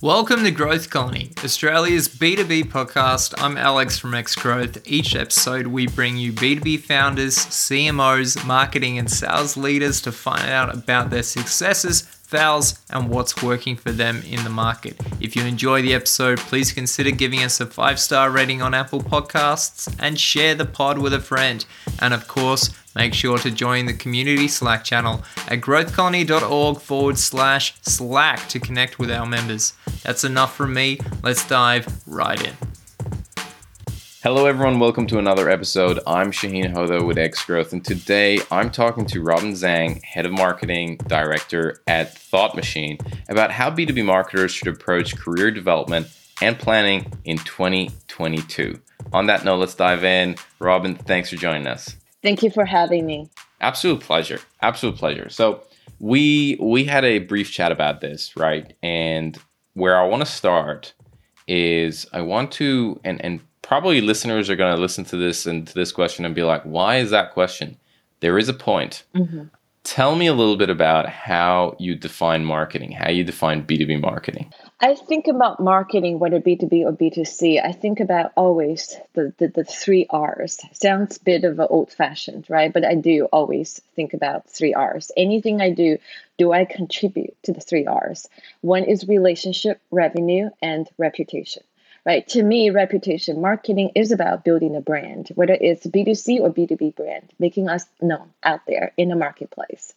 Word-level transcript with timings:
Welcome 0.00 0.44
to 0.44 0.52
Growth 0.52 0.90
Colony, 0.90 1.32
Australia's 1.42 2.08
B2B 2.08 2.70
podcast. 2.70 3.34
I'm 3.36 3.56
Alex 3.56 3.98
from 3.98 4.14
X 4.14 4.36
Growth. 4.36 4.78
Each 4.86 5.16
episode, 5.16 5.66
we 5.66 5.88
bring 5.88 6.16
you 6.16 6.32
B2B 6.32 6.82
founders, 6.82 7.36
CMOs, 7.36 8.46
marketing, 8.46 8.96
and 8.98 9.10
sales 9.10 9.56
leaders 9.56 10.00
to 10.02 10.12
find 10.12 10.48
out 10.48 10.72
about 10.72 11.10
their 11.10 11.24
successes, 11.24 12.02
fails, 12.02 12.78
and 12.90 13.08
what's 13.08 13.42
working 13.42 13.74
for 13.74 13.90
them 13.90 14.22
in 14.22 14.44
the 14.44 14.50
market. 14.50 14.96
If 15.20 15.34
you 15.34 15.42
enjoy 15.42 15.82
the 15.82 15.94
episode, 15.94 16.38
please 16.38 16.70
consider 16.70 17.10
giving 17.10 17.42
us 17.42 17.58
a 17.58 17.66
five 17.66 17.98
star 17.98 18.30
rating 18.30 18.62
on 18.62 18.74
Apple 18.74 19.00
Podcasts 19.00 19.92
and 19.98 20.20
share 20.20 20.54
the 20.54 20.64
pod 20.64 20.98
with 20.98 21.12
a 21.12 21.20
friend. 21.20 21.66
And 21.98 22.14
of 22.14 22.28
course, 22.28 22.70
make 22.98 23.14
sure 23.14 23.38
to 23.38 23.50
join 23.50 23.86
the 23.86 23.94
community 23.94 24.48
Slack 24.48 24.82
channel 24.82 25.22
at 25.46 25.60
growthcolony.org 25.60 26.80
forward 26.80 27.16
slash 27.16 27.74
Slack 27.82 28.48
to 28.48 28.58
connect 28.58 28.98
with 28.98 29.08
our 29.08 29.24
members. 29.24 29.72
That's 30.02 30.24
enough 30.24 30.56
from 30.56 30.74
me. 30.74 30.98
Let's 31.22 31.46
dive 31.46 31.86
right 32.08 32.44
in. 32.44 32.54
Hello, 34.24 34.46
everyone. 34.46 34.80
Welcome 34.80 35.06
to 35.06 35.18
another 35.18 35.48
episode. 35.48 36.00
I'm 36.08 36.32
Shaheen 36.32 36.74
Hoda 36.74 37.06
with 37.06 37.18
X 37.18 37.44
Growth, 37.44 37.72
and 37.72 37.84
today 37.84 38.40
I'm 38.50 38.68
talking 38.68 39.06
to 39.06 39.22
Robin 39.22 39.52
Zhang, 39.52 40.02
Head 40.02 40.26
of 40.26 40.32
Marketing 40.32 40.96
Director 41.06 41.80
at 41.86 42.18
Thought 42.18 42.56
Machine, 42.56 42.98
about 43.28 43.52
how 43.52 43.70
B2B 43.70 44.04
marketers 44.04 44.50
should 44.50 44.66
approach 44.66 45.16
career 45.16 45.52
development 45.52 46.08
and 46.42 46.58
planning 46.58 47.12
in 47.24 47.38
2022. 47.38 48.80
On 49.12 49.26
that 49.26 49.44
note, 49.44 49.58
let's 49.58 49.76
dive 49.76 50.02
in. 50.02 50.34
Robin, 50.58 50.96
thanks 50.96 51.30
for 51.30 51.36
joining 51.36 51.68
us. 51.68 51.94
Thank 52.22 52.42
you 52.42 52.50
for 52.50 52.64
having 52.64 53.06
me. 53.06 53.28
Absolute 53.60 54.00
pleasure. 54.00 54.40
Absolute 54.62 54.96
pleasure. 54.96 55.28
So 55.28 55.62
we 56.00 56.56
we 56.60 56.84
had 56.84 57.04
a 57.04 57.20
brief 57.20 57.50
chat 57.50 57.72
about 57.72 58.00
this, 58.00 58.36
right? 58.36 58.74
And 58.82 59.38
where 59.74 59.98
I 59.98 60.06
want 60.06 60.24
to 60.24 60.30
start 60.30 60.92
is 61.46 62.06
I 62.12 62.20
want 62.22 62.52
to 62.52 63.00
and 63.04 63.24
and 63.24 63.40
probably 63.62 64.00
listeners 64.00 64.48
are 64.48 64.56
going 64.56 64.74
to 64.74 64.80
listen 64.80 65.04
to 65.04 65.16
this 65.16 65.46
and 65.46 65.66
to 65.66 65.74
this 65.74 65.92
question 65.92 66.24
and 66.24 66.34
be 66.34 66.42
like, 66.42 66.62
why 66.62 66.96
is 66.96 67.10
that 67.10 67.32
question? 67.32 67.76
There 68.20 68.38
is 68.38 68.48
a 68.48 68.54
point. 68.54 69.04
Mm-hmm. 69.14 69.44
Tell 69.84 70.16
me 70.16 70.26
a 70.26 70.34
little 70.34 70.56
bit 70.56 70.70
about 70.70 71.08
how 71.08 71.76
you 71.78 71.94
define 71.94 72.44
marketing, 72.44 72.92
how 72.92 73.10
you 73.10 73.24
define 73.24 73.66
B2B 73.66 74.00
marketing. 74.00 74.52
I 74.80 74.94
think 74.94 75.26
about 75.26 75.58
marketing, 75.58 76.20
whether 76.20 76.38
B2B 76.38 76.84
or 76.84 76.92
B2C, 76.92 77.60
I 77.64 77.72
think 77.72 77.98
about 77.98 78.30
always 78.36 78.96
the, 79.14 79.34
the, 79.38 79.48
the 79.48 79.64
three 79.64 80.06
R's. 80.08 80.60
Sounds 80.72 81.16
a 81.16 81.24
bit 81.24 81.42
of 81.42 81.58
an 81.58 81.66
old 81.68 81.90
fashioned, 81.90 82.46
right? 82.48 82.72
But 82.72 82.84
I 82.84 82.94
do 82.94 83.24
always 83.32 83.80
think 83.96 84.14
about 84.14 84.48
three 84.48 84.74
R's. 84.74 85.10
Anything 85.16 85.60
I 85.60 85.70
do, 85.70 85.98
do 86.38 86.52
I 86.52 86.64
contribute 86.64 87.36
to 87.42 87.52
the 87.52 87.60
three 87.60 87.86
R's? 87.86 88.28
One 88.60 88.84
is 88.84 89.08
relationship, 89.08 89.80
revenue, 89.90 90.50
and 90.62 90.88
reputation 90.96 91.64
right? 92.06 92.26
To 92.28 92.42
me, 92.42 92.70
reputation 92.70 93.42
marketing 93.42 93.90
is 93.94 94.12
about 94.12 94.42
building 94.42 94.74
a 94.76 94.80
brand, 94.80 95.28
whether 95.34 95.52
it's 95.60 95.86
B2C 95.86 96.40
or 96.40 96.50
B2B 96.50 96.96
brand, 96.96 97.30
making 97.38 97.68
us 97.68 97.84
known 98.00 98.30
out 98.42 98.60
there 98.66 98.92
in 98.96 99.10
the 99.10 99.16
marketplace. 99.16 99.92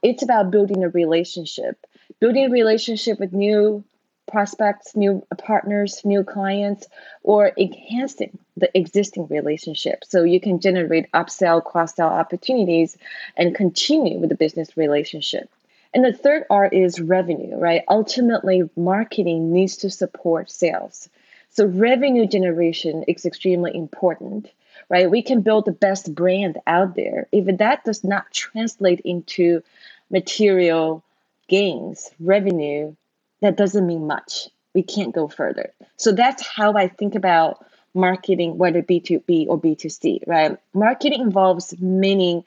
It's 0.00 0.22
about 0.22 0.52
building 0.52 0.84
a 0.84 0.88
relationship, 0.88 1.84
building 2.20 2.44
a 2.44 2.50
relationship 2.50 3.18
with 3.18 3.32
new 3.32 3.82
prospects, 4.28 4.94
new 4.94 5.26
partners, 5.38 6.02
new 6.04 6.22
clients, 6.22 6.86
or 7.22 7.52
enhancing 7.58 8.38
the 8.56 8.70
existing 8.76 9.26
relationship 9.28 10.04
so 10.04 10.22
you 10.22 10.40
can 10.40 10.60
generate 10.60 11.10
upsell, 11.12 11.64
cross 11.64 11.94
sell 11.94 12.08
opportunities 12.08 12.96
and 13.36 13.54
continue 13.54 14.18
with 14.18 14.28
the 14.28 14.36
business 14.36 14.76
relationship. 14.76 15.50
And 15.94 16.04
the 16.04 16.12
third 16.12 16.44
R 16.50 16.66
is 16.66 17.00
revenue, 17.00 17.56
right? 17.56 17.82
Ultimately, 17.88 18.68
marketing 18.76 19.52
needs 19.52 19.78
to 19.78 19.90
support 19.90 20.50
sales. 20.50 21.08
So 21.50 21.66
revenue 21.66 22.26
generation 22.26 23.04
is 23.08 23.24
extremely 23.24 23.74
important, 23.74 24.50
right? 24.88 25.10
We 25.10 25.22
can 25.22 25.40
build 25.40 25.64
the 25.64 25.72
best 25.72 26.14
brand 26.14 26.58
out 26.66 26.94
there. 26.94 27.26
If 27.32 27.58
that 27.58 27.84
does 27.84 28.04
not 28.04 28.30
translate 28.32 29.00
into 29.00 29.62
material 30.10 31.02
gains, 31.48 32.10
revenue, 32.20 32.94
that 33.40 33.56
doesn't 33.56 33.86
mean 33.86 34.06
much. 34.06 34.48
We 34.74 34.82
can't 34.82 35.14
go 35.14 35.28
further. 35.28 35.72
So 35.96 36.12
that's 36.12 36.46
how 36.46 36.74
I 36.74 36.88
think 36.88 37.14
about 37.14 37.64
marketing, 37.94 38.58
whether 38.58 38.82
B2B 38.82 39.46
or 39.48 39.60
B2C, 39.60 40.26
right? 40.26 40.58
Marketing 40.74 41.20
involves 41.20 41.74
many 41.80 42.44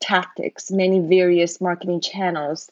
tactics, 0.00 0.70
many 0.70 1.00
various 1.00 1.60
marketing 1.60 2.00
channels, 2.00 2.70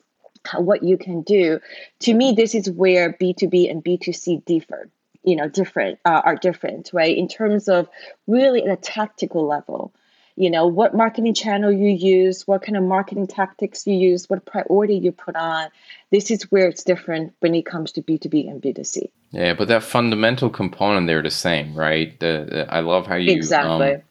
what 0.57 0.83
you 0.83 0.97
can 0.97 1.23
do. 1.23 1.61
To 2.01 2.15
me, 2.15 2.33
this 2.33 2.55
is 2.55 2.71
where 2.71 3.13
B2B 3.13 3.71
and 3.71 3.85
B2C 3.85 4.45
differ 4.45 4.89
you 5.25 5.37
know 5.37 5.49
different 5.49 5.99
uh, 6.05 6.21
are 6.25 6.37
different 6.37 6.91
right 6.93 7.17
in 7.17 7.29
terms 7.29 7.69
of 7.69 7.89
really 8.27 8.65
at 8.65 8.71
a 8.71 8.81
tactical 8.81 9.47
level 9.47 9.93
you 10.37 10.51
know 10.51 10.67
what 10.67 10.95
marketing 10.95 11.35
channel 11.35 11.71
you 11.71 11.89
use 11.89 12.47
what 12.47 12.63
kind 12.63 12.77
of 12.77 12.83
marketing 12.83 13.27
tactics 13.27 13.87
you 13.87 13.95
use 13.95 14.29
what 14.29 14.45
priority 14.45 14.97
you 14.97 15.13
put 15.13 15.37
on 15.37 15.69
this 16.11 16.31
is 16.31 16.43
where 16.51 16.69
it's 16.69 16.85
different 16.85 17.33
when 17.41 17.55
it 17.55 17.67
comes 17.67 17.93
to 17.93 18.03
b2b 18.03 18.49
and 18.49 18.63
b2c 18.63 19.11
yeah 19.31 19.53
but 19.55 19.69
that 19.69 19.83
fundamental 19.83 20.51
component 20.51 21.07
they're 21.07 21.23
the 21.23 21.31
same 21.31 21.75
right 21.75 22.19
the, 22.21 22.47
the 22.49 22.75
i 22.75 22.81
love 22.81 23.07
how 23.07 23.17
you 23.17 23.33
exactly 23.33 23.95
um, 23.95 24.03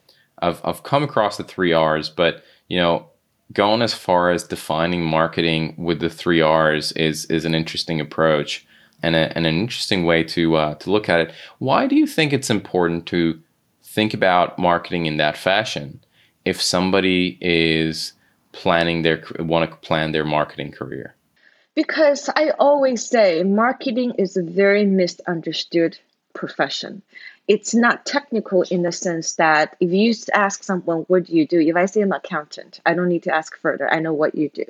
I've, 0.44 0.62
I've 0.64 0.84
come 0.84 1.04
across 1.04 1.38
the 1.38 1.44
three 1.44 1.74
r's 1.74 2.10
but 2.10 2.44
you 2.68 2.78
know 2.78 3.08
going 3.54 3.82
as 3.82 3.94
far 3.94 4.32
as 4.32 4.44
defining 4.44 5.04
marketing 5.04 5.76
with 5.78 6.00
the 6.00 6.10
three 6.10 6.42
r's 6.42 6.92
is 6.94 7.26
is 7.26 7.46
an 7.46 7.56
interesting 7.56 8.00
approach 8.00 8.66
and, 9.04 9.16
a, 9.16 9.36
and 9.36 9.46
an 9.46 9.56
interesting 9.56 10.06
way 10.06 10.24
to 10.24 10.56
uh, 10.56 10.76
to 10.76 10.92
look 10.92 11.10
at 11.10 11.20
it. 11.20 11.34
Why 11.60 11.88
do 11.88 11.96
you 11.96 12.08
think 12.08 12.34
it's 12.34 12.50
important 12.50 13.06
to 13.08 13.40
think 13.84 14.14
about 14.14 14.58
marketing 14.58 15.06
in 15.06 15.18
that 15.18 15.38
fashion? 15.38 16.00
If 16.46 16.62
somebody 16.62 17.38
is 17.42 18.14
planning 18.52 19.02
their 19.04 19.24
want 19.40 19.70
to 19.70 19.78
plan 19.78 20.12
their 20.12 20.26
marketing 20.26 20.72
career, 20.72 21.16
because 21.76 22.30
I 22.36 22.52
always 22.60 23.06
say 23.06 23.44
marketing 23.44 24.14
is 24.18 24.38
a 24.38 24.44
very 24.44 24.86
misunderstood 24.86 25.98
profession 26.34 27.02
it's 27.48 27.74
not 27.74 28.06
technical 28.06 28.62
in 28.64 28.84
the 28.84 28.92
sense 28.92 29.36
that 29.36 29.76
if 29.80 29.92
you 29.92 30.14
ask 30.34 30.64
someone, 30.64 31.02
what 31.08 31.26
do 31.26 31.34
you 31.34 31.46
do? 31.48 31.60
If 31.60 31.76
I 31.76 31.86
say 31.86 32.02
I'm 32.02 32.12
an 32.12 32.18
accountant, 32.24 32.80
I 32.86 32.94
don't 32.94 33.10
need 33.10 33.24
to 33.24 33.36
ask 33.36 33.58
further. 33.58 33.92
I 33.92 34.00
know 34.00 34.14
what 34.14 34.36
you 34.36 34.50
do. 34.50 34.66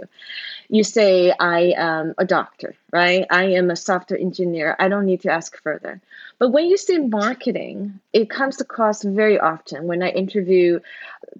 You 0.70 0.84
say 0.84 1.34
I 1.38 1.74
am 1.76 2.14
a 2.18 2.26
doctor, 2.26 2.76
right? 2.92 3.26
I 3.30 3.44
am 3.54 3.70
a 3.70 3.76
software 3.76 4.20
engineer. 4.20 4.76
I 4.80 4.88
don't 4.88 5.06
need 5.06 5.22
to 5.22 5.32
ask 5.32 5.62
further. 5.62 6.02
But 6.40 6.50
when 6.50 6.66
you 6.66 6.78
say 6.78 6.98
marketing, 6.98 8.00
it 8.14 8.30
comes 8.30 8.62
across 8.62 9.04
very 9.04 9.38
often 9.38 9.86
when 9.86 10.02
I 10.02 10.10
interview 10.10 10.80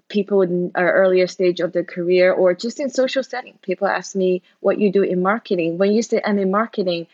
people 0.08 0.42
in 0.42 0.70
an 0.74 0.84
earlier 0.84 1.26
stage 1.26 1.60
of 1.60 1.72
their 1.72 1.82
career 1.82 2.32
or 2.32 2.54
just 2.54 2.78
in 2.78 2.90
social 2.90 3.22
setting. 3.22 3.58
People 3.62 3.88
ask 3.88 4.14
me 4.14 4.42
what 4.60 4.78
you 4.78 4.92
do 4.92 5.02
in 5.02 5.22
marketing. 5.22 5.78
When 5.78 5.92
you 5.92 6.02
say 6.02 6.20
I'm 6.24 6.38
in 6.38 6.50
marketing, 6.50 7.06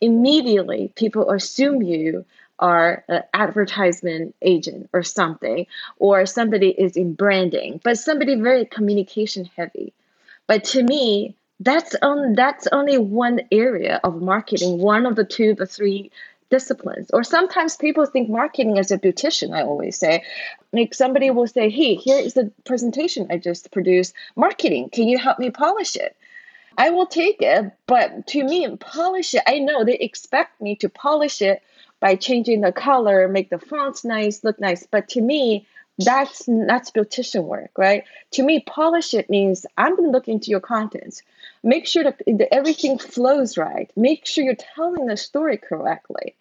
immediately 0.00 0.92
people 0.94 1.30
assume 1.30 1.82
you 1.82 2.24
are 2.58 3.04
an 3.08 3.22
advertisement 3.32 4.34
agent 4.42 4.88
or 4.92 5.02
something, 5.02 5.66
or 5.98 6.26
somebody 6.26 6.70
is 6.70 6.96
in 6.96 7.14
branding, 7.14 7.80
but 7.82 7.98
somebody 7.98 8.34
very 8.36 8.64
communication 8.64 9.50
heavy. 9.56 9.92
But 10.46 10.64
to 10.64 10.82
me, 10.82 11.36
that's 11.60 11.94
on 12.02 12.34
that's 12.34 12.66
only 12.68 12.98
one 12.98 13.40
area 13.50 14.00
of 14.04 14.20
marketing, 14.20 14.78
one 14.78 15.06
of 15.06 15.16
the 15.16 15.24
two, 15.24 15.54
the 15.54 15.66
three 15.66 16.10
disciplines. 16.50 17.10
Or 17.12 17.24
sometimes 17.24 17.76
people 17.76 18.06
think 18.06 18.28
marketing 18.28 18.78
as 18.78 18.90
a 18.90 18.98
beautician, 18.98 19.54
I 19.54 19.62
always 19.62 19.98
say. 19.98 20.22
Like 20.72 20.94
somebody 20.94 21.30
will 21.30 21.46
say, 21.46 21.70
Hey, 21.70 21.94
here 21.94 22.18
is 22.18 22.34
the 22.34 22.52
presentation 22.64 23.26
I 23.30 23.38
just 23.38 23.70
produced. 23.72 24.14
Marketing, 24.36 24.88
can 24.90 25.08
you 25.08 25.18
help 25.18 25.38
me 25.38 25.50
polish 25.50 25.96
it? 25.96 26.16
I 26.76 26.90
will 26.90 27.06
take 27.06 27.40
it, 27.40 27.72
but 27.86 28.26
to 28.28 28.42
me, 28.42 28.68
polish 28.76 29.34
it, 29.34 29.42
I 29.46 29.60
know 29.60 29.84
they 29.84 29.94
expect 29.94 30.60
me 30.60 30.74
to 30.76 30.88
polish 30.88 31.40
it 31.40 31.62
by 32.04 32.16
changing 32.16 32.60
the 32.60 32.70
color, 32.70 33.28
make 33.28 33.48
the 33.48 33.58
fonts 33.58 34.04
nice, 34.04 34.44
look 34.44 34.60
nice. 34.60 34.86
But 34.86 35.08
to 35.08 35.22
me, 35.22 35.66
that's 35.96 36.44
that's 36.44 36.90
beautician 36.90 37.44
work, 37.44 37.70
right? 37.78 38.04
To 38.32 38.42
me, 38.42 38.60
polish 38.60 39.14
it 39.14 39.30
means 39.30 39.64
I'm 39.78 39.96
gonna 39.96 40.10
look 40.10 40.28
into 40.28 40.50
your 40.50 40.60
contents, 40.60 41.22
make 41.62 41.86
sure 41.86 42.04
that 42.04 42.20
everything 42.52 42.98
flows 42.98 43.56
right, 43.56 43.90
make 43.96 44.26
sure 44.26 44.44
you're 44.44 44.66
telling 44.76 45.06
the 45.06 45.16
story 45.16 45.56
correctly, 45.56 46.34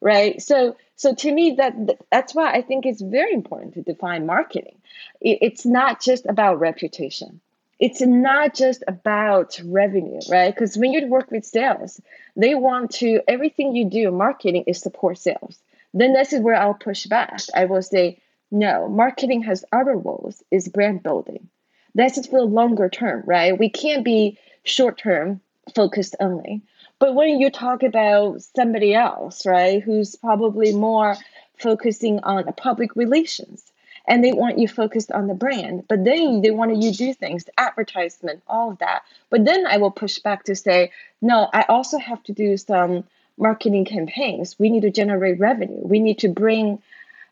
right? 0.00 0.42
So 0.42 0.76
so 0.96 1.14
to 1.14 1.30
me, 1.30 1.54
that 1.58 1.74
that's 2.10 2.34
why 2.34 2.50
I 2.52 2.62
think 2.62 2.84
it's 2.84 3.00
very 3.00 3.34
important 3.34 3.74
to 3.74 3.82
define 3.82 4.26
marketing. 4.26 4.78
It's 5.20 5.64
not 5.64 6.02
just 6.02 6.26
about 6.26 6.58
reputation 6.58 7.40
it's 7.80 8.00
not 8.00 8.54
just 8.54 8.84
about 8.86 9.60
revenue, 9.64 10.20
right? 10.30 10.54
Because 10.54 10.76
when 10.76 10.92
you 10.92 11.06
work 11.06 11.30
with 11.30 11.44
sales, 11.44 12.00
they 12.36 12.54
want 12.54 12.90
to, 12.92 13.20
everything 13.28 13.74
you 13.74 13.84
do, 13.84 14.10
marketing 14.10 14.64
is 14.66 14.80
support 14.80 15.18
sales. 15.18 15.58
Then 15.92 16.12
this 16.12 16.32
is 16.32 16.40
where 16.40 16.56
I'll 16.56 16.74
push 16.74 17.06
back. 17.06 17.40
I 17.54 17.64
will 17.64 17.82
say, 17.82 18.20
no, 18.50 18.88
marketing 18.88 19.42
has 19.42 19.64
other 19.72 19.96
roles, 19.96 20.42
is 20.50 20.68
brand 20.68 21.02
building. 21.02 21.48
That's 21.94 22.16
just 22.16 22.30
for 22.30 22.40
the 22.40 22.46
longer 22.46 22.88
term, 22.88 23.22
right? 23.26 23.58
We 23.58 23.68
can't 23.68 24.04
be 24.04 24.38
short 24.64 24.98
term 24.98 25.40
focused 25.74 26.16
only. 26.20 26.62
But 26.98 27.14
when 27.14 27.40
you 27.40 27.50
talk 27.50 27.82
about 27.82 28.42
somebody 28.56 28.94
else, 28.94 29.46
right, 29.46 29.82
who's 29.82 30.16
probably 30.16 30.72
more 30.72 31.16
focusing 31.58 32.20
on 32.20 32.52
public 32.54 32.96
relations, 32.96 33.72
and 34.06 34.22
they 34.22 34.32
want 34.32 34.58
you 34.58 34.68
focused 34.68 35.10
on 35.12 35.26
the 35.26 35.34
brand. 35.34 35.84
But 35.88 36.04
then 36.04 36.42
they 36.42 36.50
want 36.50 36.76
you 36.76 36.92
to 36.92 36.96
do 36.96 37.14
things, 37.14 37.44
advertisement, 37.56 38.42
all 38.46 38.70
of 38.70 38.78
that. 38.78 39.02
But 39.30 39.44
then 39.44 39.66
I 39.66 39.78
will 39.78 39.90
push 39.90 40.18
back 40.18 40.44
to 40.44 40.56
say, 40.56 40.92
no, 41.22 41.48
I 41.52 41.62
also 41.62 41.98
have 41.98 42.22
to 42.24 42.32
do 42.32 42.56
some 42.56 43.04
marketing 43.38 43.84
campaigns. 43.84 44.58
We 44.58 44.70
need 44.70 44.82
to 44.82 44.90
generate 44.90 45.40
revenue. 45.40 45.80
We 45.82 45.98
need 45.98 46.18
to 46.20 46.28
bring 46.28 46.82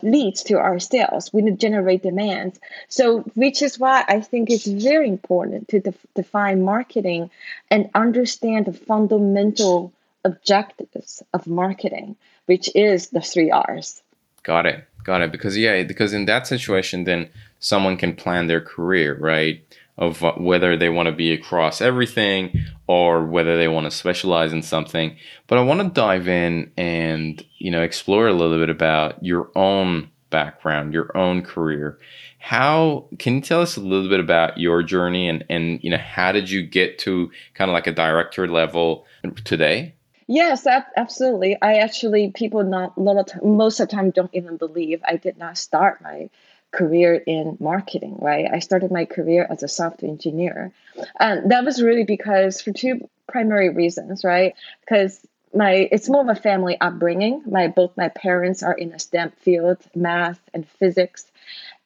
leads 0.02 0.42
to 0.44 0.58
our 0.58 0.78
sales. 0.78 1.32
We 1.32 1.42
need 1.42 1.60
to 1.60 1.66
generate 1.66 2.02
demands. 2.02 2.58
So, 2.88 3.20
which 3.34 3.62
is 3.62 3.78
why 3.78 4.04
I 4.06 4.20
think 4.20 4.50
it's 4.50 4.66
very 4.66 5.08
important 5.08 5.68
to 5.68 5.80
def- 5.80 6.06
define 6.14 6.64
marketing 6.64 7.30
and 7.70 7.90
understand 7.94 8.66
the 8.66 8.72
fundamental 8.72 9.92
objectives 10.24 11.22
of 11.32 11.46
marketing, 11.46 12.16
which 12.46 12.68
is 12.74 13.08
the 13.08 13.20
three 13.20 13.50
R's. 13.50 14.02
Got 14.42 14.66
it. 14.66 14.84
Got 15.04 15.22
it. 15.22 15.32
Because 15.32 15.56
yeah, 15.56 15.82
because 15.82 16.12
in 16.12 16.26
that 16.26 16.46
situation, 16.46 17.04
then 17.04 17.28
someone 17.58 17.96
can 17.96 18.14
plan 18.14 18.46
their 18.46 18.60
career, 18.60 19.16
right? 19.18 19.64
Of 19.98 20.22
uh, 20.24 20.32
whether 20.32 20.76
they 20.76 20.88
want 20.88 21.06
to 21.06 21.12
be 21.12 21.32
across 21.32 21.80
everything 21.80 22.64
or 22.86 23.24
whether 23.24 23.56
they 23.56 23.68
want 23.68 23.84
to 23.84 23.90
specialize 23.90 24.52
in 24.52 24.62
something. 24.62 25.16
But 25.46 25.58
I 25.58 25.62
want 25.62 25.80
to 25.80 25.88
dive 25.88 26.28
in 26.28 26.70
and 26.76 27.44
you 27.58 27.70
know 27.70 27.82
explore 27.82 28.28
a 28.28 28.32
little 28.32 28.58
bit 28.58 28.70
about 28.70 29.22
your 29.22 29.50
own 29.54 30.10
background, 30.30 30.94
your 30.94 31.16
own 31.16 31.42
career. 31.42 31.98
How 32.38 33.06
can 33.18 33.36
you 33.36 33.40
tell 33.40 33.60
us 33.60 33.76
a 33.76 33.80
little 33.80 34.08
bit 34.08 34.18
about 34.18 34.58
your 34.58 34.82
journey 34.82 35.28
and 35.28 35.44
and 35.48 35.82
you 35.84 35.90
know 35.90 35.98
how 35.98 36.32
did 36.32 36.50
you 36.50 36.62
get 36.62 36.98
to 37.00 37.30
kind 37.54 37.70
of 37.70 37.72
like 37.72 37.86
a 37.86 37.92
director 37.92 38.48
level 38.48 39.06
today? 39.44 39.94
Yes, 40.26 40.66
absolutely. 40.66 41.56
I 41.60 41.74
actually 41.76 42.30
people 42.30 42.62
not 42.64 42.96
lot 42.96 43.18
of 43.18 43.26
time, 43.26 43.56
most 43.56 43.80
of 43.80 43.88
the 43.88 43.96
time 43.96 44.10
don't 44.10 44.30
even 44.32 44.56
believe 44.56 45.02
I 45.04 45.16
did 45.16 45.38
not 45.38 45.58
start 45.58 46.00
my 46.02 46.30
career 46.70 47.14
in 47.14 47.56
marketing. 47.60 48.18
Right, 48.20 48.46
I 48.50 48.60
started 48.60 48.90
my 48.90 49.04
career 49.04 49.46
as 49.48 49.62
a 49.62 49.68
software 49.68 50.10
engineer, 50.10 50.72
and 51.18 51.50
that 51.50 51.64
was 51.64 51.82
really 51.82 52.04
because 52.04 52.60
for 52.60 52.72
two 52.72 53.08
primary 53.28 53.68
reasons. 53.70 54.24
Right, 54.24 54.54
because 54.80 55.20
my 55.54 55.88
it's 55.92 56.08
more 56.08 56.22
of 56.22 56.28
a 56.28 56.40
family 56.40 56.80
upbringing. 56.80 57.42
My 57.46 57.68
both 57.68 57.96
my 57.96 58.08
parents 58.08 58.62
are 58.62 58.74
in 58.74 58.92
a 58.92 58.98
STEM 58.98 59.32
field, 59.40 59.78
math 59.94 60.40
and 60.54 60.66
physics, 60.66 61.26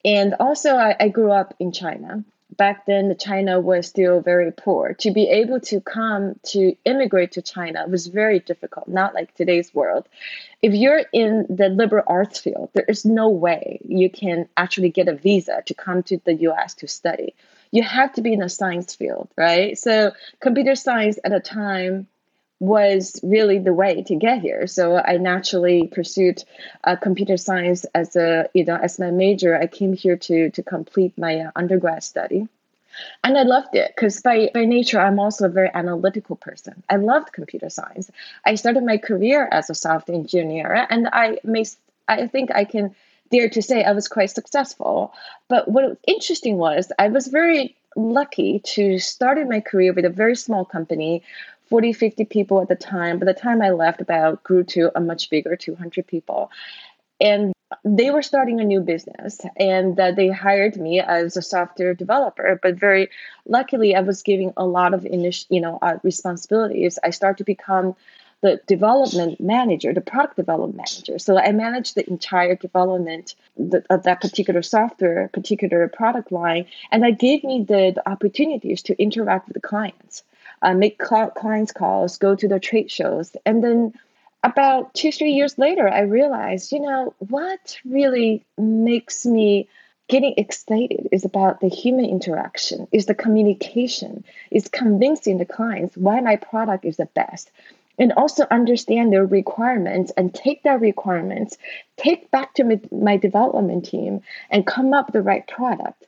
and 0.05 0.35
also 0.39 0.77
I, 0.77 0.97
I 1.01 1.09
grew 1.09 1.33
up 1.33 1.55
in 1.59 1.73
China 1.73 2.25
back 2.55 2.87
then 2.87 3.17
China 3.19 3.61
was 3.61 3.87
still 3.87 4.21
very 4.21 4.53
poor. 4.53 4.95
To 5.01 5.11
be 5.11 5.29
able 5.29 5.61
to 5.61 5.81
come 5.81 6.39
to 6.49 6.77
immigrate 6.85 7.33
to 7.33 7.43
China 7.43 7.87
was 7.89 8.07
very 8.07 8.41
difficult, 8.41 8.89
not 8.89 9.15
like 9.15 9.35
today's 9.35 9.75
world. 9.75 10.09
If 10.63 10.75
you're 10.75 11.05
in 11.13 11.47
the 11.49 11.69
liberal 11.69 12.05
arts 12.07 12.39
field, 12.39 12.71
there 12.73 12.85
is 12.89 13.05
no 13.05 13.29
way 13.29 13.81
you 13.85 14.11
can 14.11 14.49
actually 14.57 14.91
get 14.91 15.09
a 15.09 15.15
visa 15.15 15.63
to 15.67 15.75
come 15.75 16.03
to 16.05 16.19
the 16.25 16.35
US 16.35 16.75
to 16.77 16.89
study. 16.89 17.35
You 17.71 17.83
have 17.83 18.13
to 18.15 18.23
be 18.23 18.33
in 18.33 18.41
the 18.41 18.49
science 18.49 18.95
field, 18.95 19.29
right? 19.37 19.77
So 19.77 20.13
computer 20.41 20.75
science 20.75 21.19
at 21.25 21.33
a 21.33 21.41
time 21.41 22.07
was 22.59 23.21
really 23.23 23.59
the 23.59 23.75
way 23.75 24.03
to 24.03 24.15
get 24.15 24.41
here. 24.41 24.67
So 24.67 24.97
I 24.97 25.19
naturally 25.19 25.89
pursued 25.89 26.43
uh, 26.85 26.97
computer 26.97 27.37
science 27.37 27.85
as 27.95 28.17
a 28.17 28.49
you 28.55 28.65
know 28.65 28.77
as 28.77 28.99
my 28.99 29.11
major. 29.11 29.57
I 29.57 29.67
came 29.67 29.93
here 29.93 30.17
to 30.17 30.51
to 30.51 30.63
complete 30.63 31.17
my 31.19 31.47
undergrad 31.55 32.03
study. 32.03 32.49
And 33.23 33.37
I 33.37 33.43
loved 33.43 33.75
it 33.75 33.93
because 33.95 34.23
by, 34.23 34.51
by 34.55 34.65
nature, 34.65 34.99
I'm 34.99 35.19
also 35.19 35.45
a 35.45 35.51
very 35.51 35.71
analytical 35.75 36.35
person. 36.35 36.83
I 36.89 36.97
loved 36.97 37.33
computer 37.33 37.69
science. 37.69 38.11
I 38.47 38.55
started 38.55 38.85
my 38.85 38.97
career 38.97 39.49
as 39.53 39.69
a 39.69 39.75
software 39.75 40.17
engineer, 40.17 40.87
and 40.89 41.09
I 41.13 41.39
may, 41.45 41.67
I 42.09 42.27
think 42.27 42.51
I 42.55 42.65
can 42.65 42.95
dare 43.31 43.49
to 43.51 43.61
say 43.61 43.85
I 43.85 43.93
was 43.93 44.09
quite 44.09 44.31
successful. 44.31 45.13
But 45.49 45.69
what 45.69 45.85
was 45.85 45.97
interesting 46.07 46.57
was 46.57 46.91
I 46.99 47.09
was 47.09 47.27
very 47.27 47.77
lucky 47.97 48.61
to 48.61 48.99
start 48.99 49.39
my 49.49 49.61
career 49.61 49.93
with 49.93 50.05
a 50.05 50.11
very 50.11 50.37
small 50.37 50.65
company 50.65 51.23
40, 51.69 51.93
50 51.93 52.25
people 52.25 52.61
at 52.61 52.69
the 52.69 52.77
time. 52.77 53.19
By 53.19 53.27
the 53.27 53.35
time 53.35 53.63
I 53.63 53.71
left, 53.71 54.01
about 54.01 54.43
grew 54.45 54.65
to 54.65 54.91
a 54.97 55.01
much 55.01 55.31
bigger 55.31 55.57
200 55.57 56.07
people. 56.07 56.51
And 57.21 57.53
they 57.85 58.11
were 58.11 58.23
starting 58.23 58.61
a 58.61 58.65
new 58.65 58.81
business 58.81 59.41
and 59.57 59.99
uh, 59.99 60.13
they 60.13 60.29
hired 60.29 60.77
me 60.77 61.01
as 61.01 61.37
a 61.37 61.43
software 61.43 61.95
developer 61.95 62.59
but 62.63 62.77
very 62.77 63.09
luckily 63.47 63.95
i 63.97 64.01
was 64.01 64.23
giving 64.23 64.53
a 64.57 64.65
lot 64.65 64.95
of 64.95 65.05
initial 65.05 65.47
you 65.51 65.61
know 65.61 65.79
uh, 65.83 65.99
responsibilities 66.05 66.99
i 67.03 67.11
started 67.11 67.39
to 67.39 67.45
become 67.45 67.97
the 68.43 68.61
development 68.69 69.41
manager 69.41 69.93
the 69.93 70.01
product 70.01 70.37
development 70.37 70.77
manager 70.77 71.19
so 71.19 71.37
i 71.37 71.51
managed 71.51 71.97
the 71.97 72.09
entire 72.09 72.55
development 72.55 73.35
of 73.91 74.05
that 74.05 74.21
particular 74.21 74.63
software 74.63 75.29
particular 75.33 75.89
product 75.89 76.31
line 76.31 76.67
and 76.93 77.03
that 77.03 77.19
gave 77.19 77.43
me 77.43 77.65
the, 77.65 77.93
the 77.97 78.09
opportunities 78.09 78.83
to 78.83 79.01
interact 79.03 79.49
with 79.49 79.55
the 79.55 79.69
clients 79.69 80.23
uh, 80.67 80.75
make 80.75 80.99
clients 80.99 81.73
calls, 81.73 82.19
go 82.19 82.35
to 82.35 82.49
the 82.49 82.59
trade 82.59 82.91
shows. 82.91 83.37
And 83.47 83.63
then 83.63 83.95
about 84.43 84.93
two, 84.95 85.13
three 85.13 85.31
years 85.31 85.57
later, 85.59 85.89
I 85.89 86.01
realized, 86.01 86.73
you 86.73 86.81
know, 86.81 87.15
what 87.19 87.79
really 87.85 88.45
makes 88.59 89.25
me 89.25 89.69
getting 90.09 90.35
excited 90.37 91.09
is 91.13 91.25
about 91.25 91.61
the 91.61 91.69
human 91.69 92.05
interaction, 92.05 92.89
is 92.91 93.07
the 93.07 93.15
communication, 93.15 94.25
is 94.51 94.69
convincing 94.69 95.39
the 95.39 95.45
clients 95.45 95.97
why 95.97 96.21
my 96.21 96.35
product 96.35 96.85
is 96.85 96.97
the 96.97 97.07
best. 97.15 97.51
And 97.99 98.13
also 98.13 98.47
understand 98.51 99.13
their 99.13 99.25
requirements 99.25 100.13
and 100.17 100.35
take 100.35 100.63
their 100.65 100.79
requirements, 100.79 101.57
take 101.97 102.31
back 102.31 102.55
to 102.55 102.81
my 102.93 103.17
development 103.17 103.87
team 103.87 104.21
and 104.51 104.67
come 104.67 104.93
up 104.93 105.07
with 105.07 105.15
the 105.15 105.23
right 105.23 105.47
product. 105.47 106.05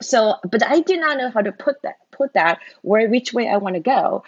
So, 0.00 0.36
but 0.48 0.62
I 0.64 0.80
did 0.80 1.00
not 1.00 1.16
know 1.16 1.30
how 1.30 1.40
to 1.40 1.52
put 1.52 1.82
that 1.82 1.96
put 2.22 2.34
that 2.34 2.60
where 2.82 3.08
which 3.08 3.32
way 3.32 3.48
I 3.48 3.56
want 3.56 3.74
to 3.74 3.80
go. 3.80 4.24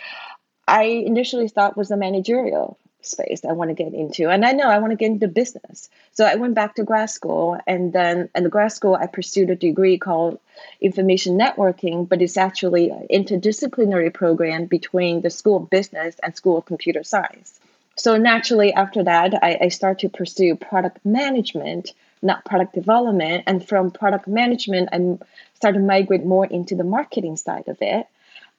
I 0.67 0.85
initially 0.85 1.49
thought 1.49 1.77
was 1.77 1.89
the 1.89 1.97
managerial 1.97 2.79
space 3.03 3.45
I 3.45 3.53
want 3.53 3.69
to 3.69 3.75
get 3.75 3.93
into, 3.93 4.31
and 4.31 4.45
I 4.47 4.53
know 4.53 4.69
I 4.69 4.79
want 4.79 4.93
to 4.93 4.97
get 4.97 5.11
into 5.11 5.29
business. 5.29 5.91
So 6.13 6.25
I 6.25 6.37
went 6.37 6.55
back 6.55 6.75
to 6.77 6.85
grad 6.85 7.11
school, 7.11 7.59
and 7.67 7.93
then 7.93 8.31
in 8.35 8.45
the 8.45 8.49
grad 8.49 8.73
school 8.73 8.95
I 8.95 9.07
pursued 9.07 9.51
a 9.51 9.57
degree 9.57 9.99
called 9.99 10.41
information 10.81 11.39
networking, 11.39 12.09
but 12.09 12.23
it's 12.23 12.39
actually 12.39 12.91
an 12.91 13.07
interdisciplinary 13.13 14.13
program 14.13 14.65
between 14.67 15.21
the 15.21 15.31
School 15.31 15.59
of 15.59 15.71
Business 15.71 16.17
and 16.23 16.35
School 16.35 16.57
of 16.59 16.65
Computer 16.65 17.05
Science. 17.05 17.61
So 17.97 18.17
naturally, 18.17 18.73
after 18.73 19.05
that, 19.05 19.35
I, 19.43 19.59
I 19.63 19.69
start 19.69 20.01
to 20.01 20.09
pursue 20.09 20.57
product 20.57 20.99
management 21.05 21.93
not 22.25 22.45
product 22.45 22.75
development. 22.75 23.45
And 23.47 23.67
from 23.67 23.91
product 23.91 24.27
management, 24.27 24.89
I 24.93 25.19
started 25.55 25.79
to 25.79 25.85
migrate 25.85 26.25
more 26.25 26.47
into 26.47 26.75
the 26.75 26.85
marketing 26.85 27.37
side 27.37 27.69
of 27.69 27.79
it. 27.81 28.07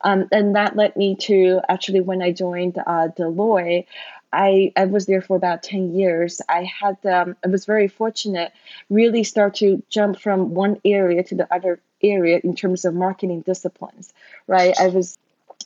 Um, 0.01 0.27
and 0.31 0.55
that 0.55 0.75
led 0.75 0.95
me 0.95 1.15
to 1.21 1.61
actually 1.67 2.01
when 2.01 2.21
I 2.21 2.31
joined 2.31 2.77
uh, 2.77 3.09
Deloitte, 3.17 3.85
I, 4.31 4.73
I 4.75 4.85
was 4.85 5.05
there 5.05 5.21
for 5.21 5.37
about 5.37 5.63
10 5.63 5.95
years. 5.95 6.41
I 6.49 6.63
had, 6.63 6.97
um, 7.05 7.37
I 7.43 7.47
was 7.47 7.65
very 7.65 7.87
fortunate, 7.87 8.51
really 8.89 9.23
start 9.23 9.55
to 9.55 9.81
jump 9.89 10.19
from 10.19 10.53
one 10.53 10.79
area 10.83 11.23
to 11.23 11.35
the 11.35 11.53
other 11.53 11.79
area 12.03 12.41
in 12.43 12.55
terms 12.55 12.85
of 12.85 12.93
marketing 12.93 13.41
disciplines, 13.41 14.13
right? 14.47 14.75
I 14.79 14.87
was 14.87 15.17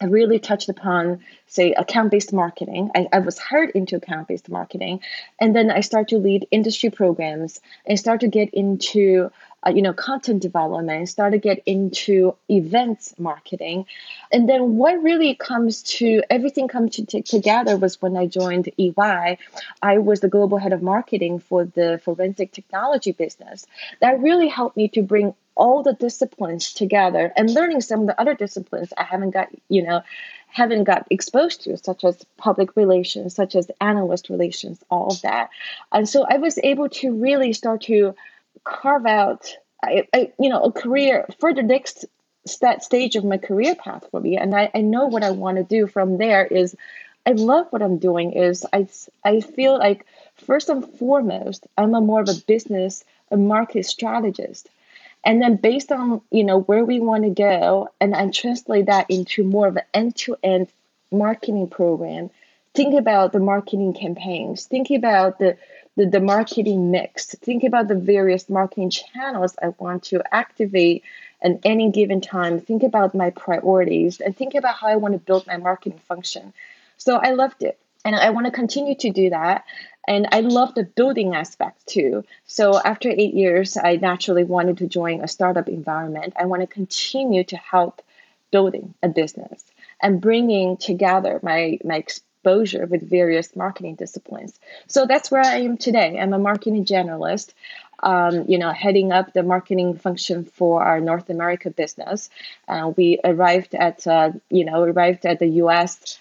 I 0.01 0.05
really 0.05 0.39
touched 0.39 0.69
upon, 0.69 1.19
say, 1.47 1.73
account 1.73 2.11
based 2.11 2.31
marketing. 2.31 2.89
I, 2.95 3.07
I 3.11 3.19
was 3.19 3.37
hired 3.37 3.71
into 3.71 3.97
account 3.97 4.27
based 4.27 4.49
marketing. 4.49 5.01
And 5.39 5.55
then 5.55 5.69
I 5.69 5.81
started 5.81 6.09
to 6.09 6.17
lead 6.17 6.47
industry 6.51 6.89
programs 6.89 7.59
and 7.85 7.99
start 7.99 8.21
to 8.21 8.27
get 8.27 8.53
into 8.53 9.29
uh, 9.65 9.71
you 9.71 9.81
know 9.81 9.91
content 9.91 10.41
development 10.41 11.09
start 11.09 11.33
to 11.33 11.37
get 11.37 11.61
into 11.65 12.33
events 12.49 13.13
marketing 13.17 13.85
and 14.31 14.47
then 14.47 14.77
what 14.77 15.03
really 15.03 15.35
comes 15.35 15.83
to 15.83 16.21
everything 16.29 16.69
comes 16.69 16.95
to 16.95 17.05
t- 17.05 17.21
together 17.21 17.75
was 17.75 18.01
when 18.01 18.15
i 18.15 18.25
joined 18.25 18.69
ey 18.77 19.37
i 19.81 19.97
was 19.97 20.21
the 20.21 20.29
global 20.29 20.57
head 20.57 20.71
of 20.71 20.81
marketing 20.81 21.39
for 21.39 21.65
the 21.65 21.99
forensic 22.05 22.53
technology 22.53 23.11
business 23.11 23.65
that 23.99 24.21
really 24.21 24.47
helped 24.47 24.77
me 24.77 24.87
to 24.87 25.01
bring 25.01 25.33
all 25.59 25.83
the 25.83 25.93
disciplines 25.93 26.73
together 26.73 27.31
and 27.35 27.53
learning 27.53 27.81
some 27.81 28.01
of 28.01 28.07
the 28.07 28.19
other 28.19 28.33
disciplines 28.33 28.93
I 28.97 29.03
haven't 29.03 29.31
got, 29.31 29.49
you 29.67 29.83
know, 29.83 30.01
haven't 30.47 30.85
got 30.85 31.05
exposed 31.11 31.61
to, 31.63 31.77
such 31.77 32.03
as 32.03 32.25
public 32.37 32.75
relations, 32.75 33.35
such 33.35 33.55
as 33.55 33.69
analyst 33.81 34.29
relations, 34.29 34.79
all 34.89 35.11
of 35.11 35.21
that. 35.21 35.49
And 35.91 36.09
so 36.09 36.25
I 36.27 36.37
was 36.37 36.57
able 36.63 36.89
to 36.89 37.13
really 37.13 37.53
start 37.53 37.81
to 37.83 38.15
carve 38.63 39.05
out, 39.05 39.53
I, 39.83 40.07
I, 40.13 40.31
you 40.39 40.49
know, 40.49 40.61
a 40.63 40.71
career 40.71 41.27
for 41.39 41.53
the 41.53 41.61
next 41.61 42.05
that 42.61 42.83
stage 42.83 43.15
of 43.15 43.25
my 43.25 43.37
career 43.37 43.75
path 43.75 44.05
for 44.09 44.21
me. 44.21 44.37
And 44.37 44.55
I, 44.55 44.71
I 44.73 44.81
know 44.81 45.05
what 45.07 45.23
I 45.23 45.31
want 45.31 45.57
to 45.57 45.63
do 45.63 45.85
from 45.85 46.17
there 46.17 46.45
is 46.45 46.75
I 47.27 47.33
love 47.33 47.67
what 47.69 47.83
I'm 47.83 47.97
doing 47.97 48.31
is 48.31 48.65
I, 48.73 48.87
I 49.23 49.41
feel 49.41 49.77
like 49.77 50.05
first 50.37 50.69
and 50.69 50.83
foremost, 50.97 51.67
I'm 51.77 51.93
a 51.93 52.01
more 52.01 52.21
of 52.21 52.29
a 52.29 52.41
business, 52.47 53.03
a 53.29 53.37
market 53.37 53.85
strategist 53.85 54.69
and 55.23 55.41
then 55.41 55.55
based 55.55 55.91
on 55.91 56.21
you 56.31 56.43
know 56.43 56.61
where 56.61 56.85
we 56.85 56.99
want 56.99 57.23
to 57.23 57.29
go 57.29 57.89
and 57.99 58.15
and 58.15 58.33
translate 58.33 58.87
that 58.87 59.09
into 59.09 59.43
more 59.43 59.67
of 59.67 59.75
an 59.75 59.83
end-to-end 59.93 60.67
marketing 61.11 61.67
program 61.67 62.29
think 62.73 62.93
about 62.95 63.33
the 63.33 63.39
marketing 63.39 63.93
campaigns, 63.93 64.65
think 64.65 64.89
about 64.91 65.39
the 65.39 65.57
the, 65.97 66.05
the 66.05 66.21
marketing 66.21 66.91
mix, 66.91 67.35
think 67.35 67.65
about 67.65 67.89
the 67.89 67.95
various 67.95 68.47
marketing 68.47 68.89
channels 68.89 69.55
I 69.61 69.69
want 69.79 70.03
to 70.03 70.23
activate 70.33 71.03
at 71.41 71.59
any 71.65 71.91
given 71.91 72.21
time, 72.21 72.61
think 72.61 72.83
about 72.83 73.13
my 73.13 73.31
priorities, 73.31 74.21
and 74.21 74.35
think 74.35 74.55
about 74.55 74.75
how 74.75 74.87
I 74.87 74.95
want 74.95 75.13
to 75.15 75.19
build 75.19 75.45
my 75.45 75.57
marketing 75.57 75.99
function. 76.07 76.53
So 76.95 77.17
I 77.17 77.31
loved 77.31 77.63
it. 77.63 77.77
And 78.05 78.15
I 78.15 78.29
want 78.29 78.45
to 78.45 78.51
continue 78.51 78.95
to 78.95 79.09
do 79.09 79.29
that. 79.31 79.65
And 80.07 80.27
I 80.31 80.41
love 80.41 80.73
the 80.73 80.83
building 80.83 81.35
aspect 81.35 81.85
too. 81.87 82.23
So 82.45 82.79
after 82.79 83.09
eight 83.09 83.33
years, 83.33 83.77
I 83.77 83.97
naturally 83.97 84.43
wanted 84.43 84.77
to 84.79 84.87
join 84.87 85.21
a 85.21 85.27
startup 85.27 85.67
environment. 85.67 86.33
I 86.37 86.45
want 86.45 86.61
to 86.61 86.67
continue 86.67 87.43
to 87.45 87.57
help 87.57 88.01
building 88.51 88.95
a 89.03 89.09
business 89.09 89.63
and 90.01 90.21
bringing 90.21 90.77
together 90.77 91.39
my, 91.43 91.77
my 91.83 91.97
exposure 91.97 92.85
with 92.85 93.07
various 93.07 93.55
marketing 93.55 93.95
disciplines. 93.95 94.59
So 94.87 95.05
that's 95.05 95.29
where 95.29 95.43
I 95.43 95.57
am 95.57 95.77
today. 95.77 96.17
I'm 96.19 96.33
a 96.33 96.39
marketing 96.39 96.85
generalist. 96.85 97.53
Um, 98.01 98.45
you 98.47 98.57
know, 98.57 98.71
heading 98.71 99.11
up 99.11 99.33
the 99.33 99.43
marketing 99.43 99.97
function 99.97 100.45
for 100.45 100.81
our 100.81 101.01
North 101.01 101.29
America 101.29 101.69
business. 101.69 102.29
Uh, 102.65 102.93
we 102.95 103.19
arrived 103.25 103.75
at, 103.75 104.07
uh, 104.07 104.31
you 104.49 104.63
know, 104.63 104.83
arrived 104.83 105.25
at 105.25 105.39
the 105.39 105.47
U.S 105.47 106.17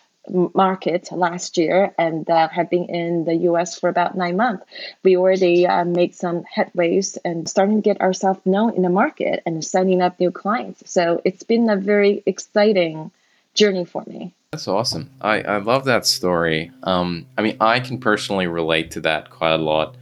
market 0.55 1.11
last 1.13 1.57
year 1.57 1.95
and 1.99 2.29
uh, 2.29 2.49
have 2.49 2.71
been 2.71 2.85
in 2.87 3.25
the 3.25 3.35
US 3.51 3.79
for 3.79 3.89
about 3.89 4.17
nine 4.17 4.37
months. 4.37 4.65
We 5.03 5.17
already 5.17 5.67
uh, 5.67 5.85
made 5.85 6.15
some 6.15 6.45
headways 6.45 7.17
and 7.25 7.49
starting 7.49 7.77
to 7.77 7.83
get 7.83 8.01
ourselves 8.01 8.41
known 8.45 8.75
in 8.75 8.83
the 8.83 8.91
market 8.91 9.43
and 9.47 9.65
signing 9.65 10.03
up 10.03 10.19
new 10.21 10.31
clients. 10.31 10.91
So 10.91 11.21
it's 11.25 11.43
been 11.43 11.69
a 11.71 11.77
very 11.77 12.23
exciting 12.27 13.11
journey 13.55 13.85
for 13.85 14.05
me. 14.07 14.35
That's 14.53 14.69
awesome. 14.69 15.11
I, 15.21 15.43
I 15.43 15.59
love 15.59 15.85
that 15.85 16.07
story. 16.07 16.71
Um, 16.83 17.27
I 17.37 17.43
mean, 17.43 17.57
I 17.61 17.81
can 17.81 17.99
personally 17.99 18.47
relate 18.47 18.91
to 18.93 19.01
that 19.03 19.31
quite 19.31 19.53
a 19.53 19.59
lot. 19.59 19.97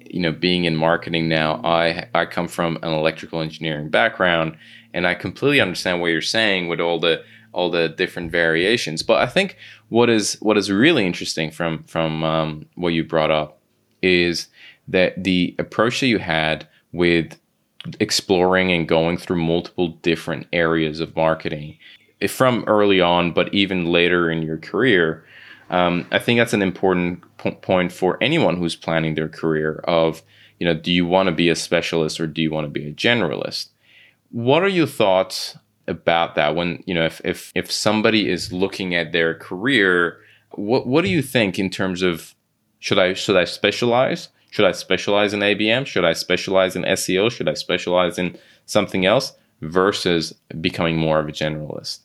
You 0.00 0.20
know, 0.20 0.32
being 0.32 0.64
in 0.64 0.76
marketing 0.76 1.28
now, 1.28 1.60
I 1.64 2.08
I 2.14 2.24
come 2.24 2.48
from 2.48 2.78
an 2.82 2.92
electrical 2.94 3.42
engineering 3.42 3.90
background, 3.90 4.56
and 4.94 5.06
I 5.06 5.14
completely 5.14 5.60
understand 5.60 6.00
what 6.00 6.06
you're 6.06 6.22
saying 6.22 6.68
with 6.68 6.80
all 6.80 6.98
the 6.98 7.22
all 7.58 7.70
the 7.70 7.88
different 7.88 8.30
variations. 8.30 9.02
But 9.02 9.20
I 9.20 9.26
think 9.26 9.56
what 9.88 10.08
is 10.08 10.36
what 10.40 10.56
is 10.56 10.70
really 10.70 11.04
interesting 11.04 11.50
from 11.50 11.82
from 11.82 12.22
um, 12.22 12.66
what 12.76 12.90
you 12.90 13.02
brought 13.02 13.32
up 13.32 13.58
is 14.00 14.46
that 14.86 15.24
the 15.24 15.56
approach 15.58 16.00
that 16.00 16.06
you 16.06 16.18
had 16.18 16.68
with 16.92 17.36
exploring 17.98 18.70
and 18.70 18.88
going 18.88 19.16
through 19.16 19.42
multiple 19.42 19.88
different 20.02 20.46
areas 20.52 21.00
of 21.00 21.16
marketing 21.16 21.76
from 22.28 22.64
early 22.66 23.00
on, 23.00 23.32
but 23.32 23.52
even 23.52 23.86
later 23.86 24.30
in 24.30 24.42
your 24.42 24.56
career. 24.58 25.24
Um, 25.70 26.06
I 26.10 26.18
think 26.18 26.38
that's 26.38 26.54
an 26.54 26.62
important 26.62 27.22
p- 27.38 27.50
point 27.50 27.92
for 27.92 28.22
anyone 28.22 28.56
who's 28.56 28.74
planning 28.76 29.14
their 29.14 29.28
career. 29.28 29.80
Of 29.84 30.22
you 30.58 30.66
know, 30.66 30.74
do 30.74 30.92
you 30.92 31.06
want 31.06 31.28
to 31.28 31.34
be 31.34 31.48
a 31.48 31.56
specialist 31.56 32.20
or 32.20 32.26
do 32.26 32.40
you 32.40 32.50
want 32.50 32.66
to 32.66 32.70
be 32.70 32.88
a 32.88 32.92
generalist? 32.92 33.68
What 34.30 34.62
are 34.62 34.68
your 34.68 34.86
thoughts 34.86 35.56
about 35.88 36.34
that. 36.36 36.54
When 36.54 36.82
you 36.86 36.94
know 36.94 37.04
if 37.04 37.20
if 37.24 37.52
if 37.54 37.72
somebody 37.72 38.30
is 38.30 38.52
looking 38.52 38.94
at 38.94 39.12
their 39.12 39.34
career 39.34 40.20
what 40.52 40.86
what 40.86 41.02
do 41.02 41.10
you 41.10 41.22
think 41.22 41.58
in 41.58 41.70
terms 41.70 42.02
of 42.02 42.34
should 42.78 42.98
i 42.98 43.14
should 43.14 43.36
i 43.36 43.44
specialize? 43.44 44.28
Should 44.50 44.64
i 44.64 44.72
specialize 44.72 45.34
in 45.34 45.40
abm 45.40 45.86
should 45.86 46.04
i 46.04 46.12
specialize 46.12 46.74
in 46.74 46.82
seo 46.82 47.30
should 47.30 47.48
i 47.48 47.54
specialize 47.54 48.18
in 48.18 48.36
something 48.66 49.04
else 49.04 49.32
versus 49.60 50.34
becoming 50.60 50.96
more 50.96 51.18
of 51.18 51.28
a 51.28 51.32
generalist? 51.32 52.00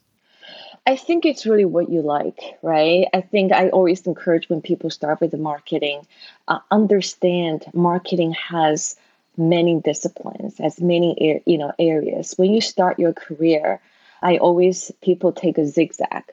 I 0.85 0.97
think 0.97 1.25
it's 1.25 1.45
really 1.45 1.63
what 1.63 1.89
you 1.89 2.01
like, 2.01 2.41
right? 2.61 3.07
I 3.13 3.21
think 3.21 3.53
I 3.53 3.69
always 3.69 4.05
encourage 4.05 4.49
when 4.49 4.61
people 4.61 4.89
start 4.89 5.21
with 5.21 5.31
the 5.31 5.37
marketing, 5.37 6.05
uh, 6.49 6.59
understand 6.71 7.65
marketing 7.73 8.33
has 8.33 8.97
many 9.37 9.79
disciplines, 9.79 10.59
as 10.59 10.79
many 10.79 11.41
you 11.45 11.57
know 11.57 11.73
areas. 11.79 12.33
When 12.37 12.53
you 12.53 12.61
start 12.61 12.99
your 12.99 13.13
career, 13.13 13.79
I 14.21 14.37
always 14.37 14.91
people 15.01 15.31
take 15.31 15.57
a 15.57 15.65
zigzag, 15.65 16.23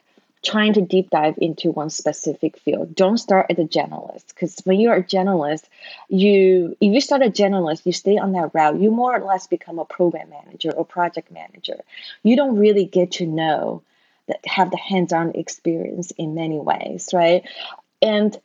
trying 0.42 0.74
to 0.74 0.80
deep 0.80 1.10
dive 1.10 1.34
into 1.38 1.70
one 1.70 1.90
specific 1.90 2.58
field. 2.58 2.94
Don't 2.94 3.18
start 3.18 3.46
as 3.50 3.58
a 3.58 3.64
generalist 3.64 4.28
because 4.28 4.58
when 4.64 4.80
you're 4.80 4.94
a 4.94 5.02
generalist, 5.02 5.64
you 6.08 6.76
if 6.80 6.92
you 6.92 7.00
start 7.00 7.22
a 7.22 7.30
generalist, 7.30 7.86
you 7.86 7.92
stay 7.92 8.18
on 8.18 8.32
that 8.32 8.50
route. 8.54 8.80
You 8.80 8.90
more 8.90 9.16
or 9.16 9.24
less 9.24 9.46
become 9.46 9.78
a 9.78 9.84
program 9.84 10.30
manager 10.30 10.70
or 10.72 10.84
project 10.84 11.30
manager. 11.30 11.80
You 12.22 12.36
don't 12.36 12.56
really 12.56 12.84
get 12.84 13.12
to 13.12 13.26
know 13.26 13.82
that 14.28 14.46
have 14.46 14.70
the 14.70 14.78
hands-on 14.78 15.32
experience 15.32 16.12
in 16.12 16.34
many 16.34 16.58
ways, 16.58 17.10
right? 17.12 17.42
And 18.00 18.38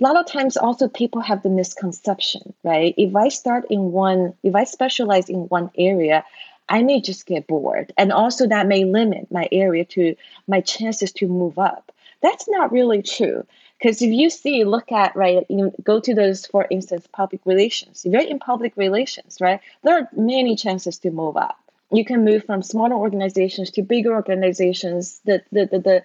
a 0.00 0.04
lot 0.04 0.16
of 0.16 0.26
times 0.26 0.56
also 0.56 0.88
people 0.88 1.20
have 1.20 1.42
the 1.42 1.48
misconception 1.48 2.54
right? 2.64 2.94
If 2.96 3.14
i 3.14 3.28
start 3.28 3.64
in 3.70 3.92
one 3.92 4.34
if 4.42 4.54
i 4.54 4.64
specialize 4.64 5.28
in 5.28 5.48
one 5.48 5.70
area 5.76 6.24
i 6.68 6.82
may 6.82 7.00
just 7.00 7.26
get 7.26 7.46
bored. 7.46 7.92
And 7.98 8.12
also 8.12 8.46
that 8.46 8.66
may 8.66 8.84
limit 8.84 9.30
my 9.30 9.48
area 9.52 9.84
to 9.86 10.14
my 10.46 10.60
chances 10.60 11.12
to 11.14 11.26
move 11.26 11.58
up. 11.58 11.92
That's 12.22 12.48
not 12.48 12.72
really 12.72 13.02
true. 13.02 13.46
Because 13.78 14.02
if 14.02 14.10
you 14.10 14.30
see 14.30 14.64
look 14.64 14.92
at 14.92 15.16
right 15.16 15.44
you 15.48 15.72
go 15.82 16.00
to 16.00 16.14
those 16.14 16.46
for 16.46 16.66
instance 16.70 17.06
public 17.12 17.40
relations 17.44 18.04
if 18.04 18.12
you're 18.12 18.22
in 18.22 18.38
public 18.38 18.72
relations 18.76 19.38
right? 19.40 19.60
There 19.82 19.96
are 19.98 20.08
many 20.16 20.56
chances 20.56 20.98
to 20.98 21.10
move 21.10 21.36
up. 21.36 21.58
You 21.92 22.04
can 22.04 22.24
move 22.24 22.44
from 22.44 22.62
smaller 22.62 22.94
organizations 22.94 23.70
to 23.72 23.82
bigger 23.82 24.12
organizations 24.14 25.20
the 25.24 25.42
the 25.52 25.66
the, 25.66 25.78
the 25.78 26.04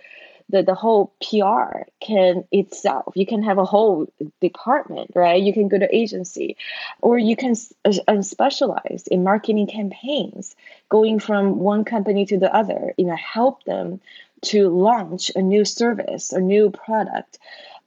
the, 0.49 0.63
the 0.63 0.75
whole 0.75 1.13
PR 1.21 1.83
can 1.99 2.43
itself. 2.51 3.13
You 3.15 3.25
can 3.25 3.43
have 3.43 3.57
a 3.57 3.65
whole 3.65 4.07
department, 4.41 5.11
right? 5.15 5.41
You 5.41 5.53
can 5.53 5.67
go 5.67 5.79
to 5.79 5.95
agency, 5.95 6.57
or 7.01 7.17
you 7.17 7.35
can 7.35 7.55
uh, 7.85 8.21
specialize 8.21 9.07
in 9.09 9.23
marketing 9.23 9.67
campaigns, 9.67 10.55
going 10.89 11.19
from 11.19 11.59
one 11.59 11.83
company 11.83 12.25
to 12.27 12.37
the 12.37 12.53
other. 12.53 12.93
You 12.97 13.05
know, 13.05 13.15
help 13.15 13.63
them 13.63 13.99
to 14.43 14.69
launch 14.69 15.31
a 15.35 15.41
new 15.41 15.65
service, 15.65 16.31
a 16.31 16.39
new 16.39 16.69
product. 16.69 17.39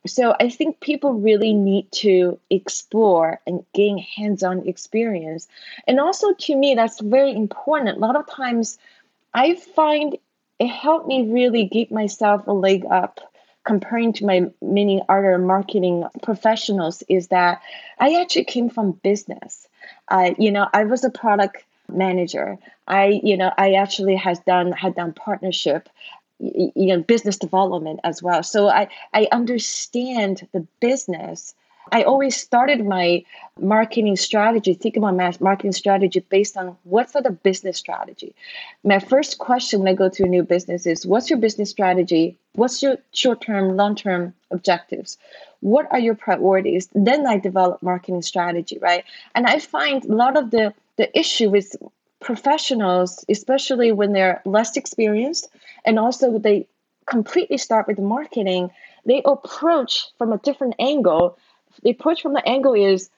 So 0.07 0.35
I 0.41 0.49
think 0.49 0.81
people 0.81 1.15
really 1.15 1.53
need 1.53 1.91
to 1.93 2.39
explore 2.51 3.41
and 3.47 3.65
gain 3.75 3.99
hands-on 3.99 4.67
experience. 4.67 5.49
And 5.87 6.01
also 6.01 6.33
to 6.33 6.57
me, 6.57 6.75
that's 6.75 7.01
very 7.01 7.33
important. 7.33 7.99
A 7.99 8.01
lot 8.01 8.17
of 8.17 8.29
times 8.29 8.79
I 9.35 9.55
find 9.55 10.17
it 10.59 10.69
helped 10.69 11.07
me 11.07 11.31
really 11.31 11.65
give 11.65 11.91
myself 11.91 12.47
a 12.47 12.53
leg 12.53 12.85
up 12.91 13.21
comparing 13.65 14.13
to 14.15 14.25
my 14.25 14.51
many 14.63 15.03
other 15.09 15.39
marketing 15.39 16.05
professionals 16.23 17.03
is 17.09 17.29
that 17.29 17.61
I 17.99 18.21
actually 18.21 18.45
came 18.45 18.71
from 18.71 18.93
business. 18.93 19.69
I, 20.09 20.35
you 20.39 20.51
know, 20.51 20.69
I 20.73 20.85
was 20.85 21.05
a 21.05 21.11
product 21.11 21.65
manager. 21.93 22.59
I, 22.87 23.21
you 23.23 23.37
know, 23.37 23.53
I 23.59 23.75
actually 23.75 24.17
has 24.17 24.39
done 24.41 24.73
had 24.73 24.95
done 24.95 25.13
partnership, 25.13 25.89
you 26.39 26.73
know, 26.77 27.03
business 27.03 27.37
development 27.37 28.01
as 28.05 28.23
well. 28.23 28.43
So 28.43 28.69
I 28.69 28.89
I 29.13 29.29
understand 29.33 30.49
the 30.53 30.67
business 30.81 31.55
I 31.93 32.03
always 32.03 32.37
started 32.37 32.85
my 32.87 33.25
marketing 33.61 34.17
strategy, 34.17 34.75
thinking 34.75 35.03
about 35.03 35.17
my 35.17 35.33
marketing 35.41 35.73
strategy 35.73 36.21
based 36.29 36.57
on 36.57 36.77
what's 36.85 37.13
the 37.13 37.31
business 37.31 37.77
strategy. 37.77 38.35
My 38.85 38.99
first 38.99 39.39
question 39.39 39.81
when 39.81 39.89
I 39.89 39.95
go 39.95 40.09
to 40.09 40.25
a 40.25 40.29
new 40.29 40.43
business 40.43 40.87
is 40.87 41.07
what's 41.07 41.31
your 41.31 41.39
business 41.39 41.71
strategy? 41.71 42.37
What's 42.55 42.83
your 42.83 42.99
short 43.13 43.41
term, 43.41 43.77
long 43.77 43.95
term 43.95 44.35
objectives? 44.51 45.19
What 45.61 45.89
are 45.91 45.99
your 45.99 46.15
priorities? 46.15 46.89
Then 46.95 47.27
I 47.27 47.39
develop 47.39 47.83
marketing 47.83 48.23
strategy, 48.23 48.79
right? 48.81 49.05
And 49.35 49.47
I 49.47 49.59
find 49.59 50.05
a 50.05 50.15
lot 50.15 50.37
of 50.37 50.51
the, 50.51 50.73
the 50.97 51.17
issue 51.19 51.51
with 51.51 51.75
professionals, 52.21 53.25
especially 53.29 53.93
when 53.93 54.13
they're 54.13 54.43
less 54.45 54.77
experienced 54.77 55.49
and 55.85 55.99
also 55.99 56.39
they 56.39 56.67
completely 57.07 57.59
start 57.59 57.87
with 57.87 57.99
marketing, 57.99 58.71
they 59.07 59.23
approach 59.25 60.05
from 60.19 60.33
a 60.33 60.39
different 60.39 60.75
angle 60.79 61.39
the 61.83 61.91
approach 61.91 62.23
from 62.23 62.35
the 62.35 62.47
angle 62.49 62.75
is 62.75 63.11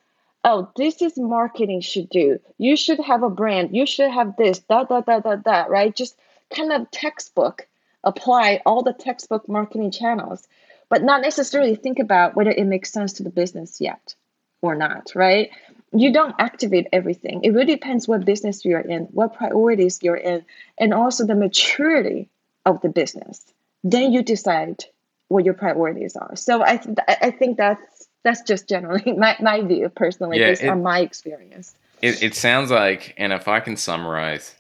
oh 0.44 0.70
this 0.76 1.02
is 1.02 1.18
marketing 1.18 1.80
should 1.80 2.08
do. 2.08 2.38
You 2.58 2.76
should 2.76 3.00
have 3.00 3.22
a 3.22 3.30
brand. 3.30 3.76
You 3.76 3.86
should 3.86 4.10
have 4.10 4.36
this 4.36 4.60
da 4.60 4.84
da 4.84 5.00
da 5.00 5.20
da 5.20 5.36
da 5.36 5.64
right? 5.64 5.94
Just 5.94 6.16
kind 6.54 6.72
of 6.72 6.90
textbook 6.90 7.66
apply 8.04 8.62
all 8.64 8.82
the 8.82 8.92
textbook 8.92 9.48
marketing 9.48 9.90
channels 9.90 10.46
but 10.88 11.02
not 11.02 11.22
necessarily 11.22 11.76
think 11.76 11.98
about 11.98 12.34
whether 12.34 12.50
it 12.50 12.66
makes 12.66 12.90
sense 12.90 13.12
to 13.14 13.22
the 13.22 13.30
business 13.30 13.80
yet 13.80 14.14
or 14.62 14.74
not 14.74 15.12
right? 15.14 15.50
You 15.92 16.12
don't 16.12 16.34
activate 16.38 16.86
everything. 16.92 17.40
It 17.42 17.50
really 17.50 17.74
depends 17.74 18.08
what 18.08 18.24
business 18.24 18.64
you're 18.64 18.80
in 18.80 19.02
what 19.12 19.34
priorities 19.34 19.98
you're 20.02 20.16
in 20.16 20.44
and 20.78 20.94
also 20.94 21.26
the 21.26 21.34
maturity 21.34 22.28
of 22.64 22.80
the 22.80 22.88
business. 22.88 23.44
Then 23.84 24.12
you 24.12 24.22
decide 24.22 24.84
what 25.28 25.44
your 25.44 25.54
priorities 25.54 26.16
are. 26.16 26.34
So 26.36 26.62
i, 26.62 26.76
th- 26.76 26.98
I 27.08 27.30
think 27.30 27.56
that's 27.56 27.82
that's 28.22 28.42
just 28.42 28.68
generally 28.68 29.12
my, 29.16 29.36
my 29.40 29.62
view 29.62 29.88
personally 29.88 30.38
yeah, 30.38 30.50
based 30.50 30.62
it, 30.62 30.68
on 30.68 30.82
my 30.82 31.00
experience 31.00 31.74
it, 32.02 32.22
it 32.22 32.34
sounds 32.34 32.70
like 32.70 33.14
and 33.16 33.32
if 33.32 33.48
i 33.48 33.60
can 33.60 33.76
summarize 33.76 34.54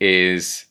is 0.00 0.66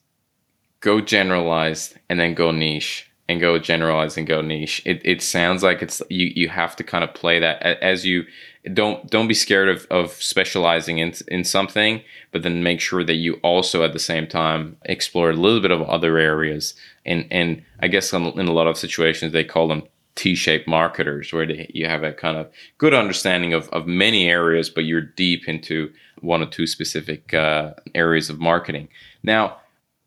go 0.80 1.02
generalized 1.02 1.96
and 2.10 2.20
then 2.20 2.34
go 2.34 2.52
niche 2.52 3.10
and 3.28 3.42
go 3.42 3.58
generalize 3.58 4.18
and 4.18 4.28
go 4.28 4.42
niche. 4.42 4.82
It, 4.86 5.02
it 5.04 5.22
sounds 5.22 5.64
like 5.64 5.82
it's 5.82 6.02
you 6.10 6.32
you 6.36 6.50
have 6.50 6.76
to 6.76 6.84
kind 6.84 7.04
of 7.04 7.14
play 7.14 7.40
that 7.40 7.62
as 7.82 8.06
you 8.06 8.26
don't 8.74 9.10
don't 9.10 9.28
be 9.28 9.34
scared 9.34 9.70
of, 9.70 9.88
of 9.90 10.12
specializing 10.12 11.00
in 11.00 11.14
in 11.28 11.44
something, 11.44 12.02
but 12.32 12.44
then 12.44 12.64
make 12.64 12.80
sure 12.80 13.04
that 13.04 13.16
you 13.16 13.36
also 13.44 13.84
at 13.84 13.94
the 13.94 14.00
same 14.00 14.28
time 14.28 14.78
explore 14.86 15.32
a 15.32 15.34
little 15.34 15.62
bit 15.62 15.72
of 15.72 15.82
other 15.84 16.18
areas. 16.18 16.76
And 17.06 17.28
and 17.32 17.64
I 17.80 17.88
guess 17.88 18.14
in, 18.14 18.26
in 18.40 18.48
a 18.48 18.54
lot 18.54 18.68
of 18.68 18.78
situations 18.78 19.32
they 19.32 19.44
call 19.44 19.68
them 19.68 19.84
T-shaped 20.16 20.68
marketers, 20.68 21.34
where 21.34 21.46
they, 21.46 21.70
you 21.74 21.88
have 21.88 22.04
a 22.04 22.14
kind 22.14 22.38
of 22.38 22.50
good 22.78 22.94
understanding 22.94 23.54
of, 23.54 23.70
of 23.70 23.86
many 23.86 24.30
areas, 24.30 24.70
but 24.70 24.86
you're 24.86 25.02
deep 25.02 25.48
into 25.48 25.92
one 26.22 26.42
or 26.42 26.46
two 26.46 26.68
specific 26.68 27.34
uh, 27.34 27.74
areas 27.94 28.30
of 28.30 28.40
marketing. 28.40 28.88
Now, 29.24 29.58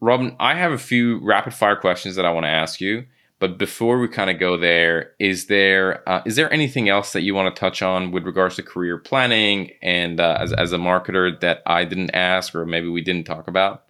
Robin, 0.01 0.37
I 0.39 0.55
have 0.55 0.73
a 0.73 0.79
few 0.79 1.19
rapid 1.23 1.55
fire 1.55 1.77
questions 1.77 2.17
that 2.17 2.25
I 2.25 2.31
want 2.31 2.45
to 2.45 2.51
ask 2.51 2.81
you. 2.81 3.05
But 3.41 3.57
before 3.57 4.01
we 4.01 4.09
kind 4.09 4.31
of 4.31 4.41
go 4.41 4.57
there, 4.57 5.13
is 5.21 5.47
there 5.47 6.09
uh, 6.09 6.23
is 6.27 6.35
there 6.35 6.53
anything 6.53 6.89
else 6.89 7.13
that 7.13 7.23
you 7.23 7.35
want 7.35 7.55
to 7.55 7.59
touch 7.59 7.83
on 7.83 8.11
with 8.11 8.25
regards 8.25 8.57
to 8.57 8.65
career 8.65 8.99
planning 8.99 9.71
and 9.81 10.19
uh, 10.19 10.39
as 10.41 10.53
as 10.53 10.73
a 10.73 10.77
marketer 10.77 11.39
that 11.41 11.63
I 11.65 11.85
didn't 11.85 12.11
ask 12.15 12.55
or 12.55 12.67
maybe 12.67 12.89
we 12.89 13.01
didn't 13.01 13.27
talk 13.27 13.47
about? 13.47 13.85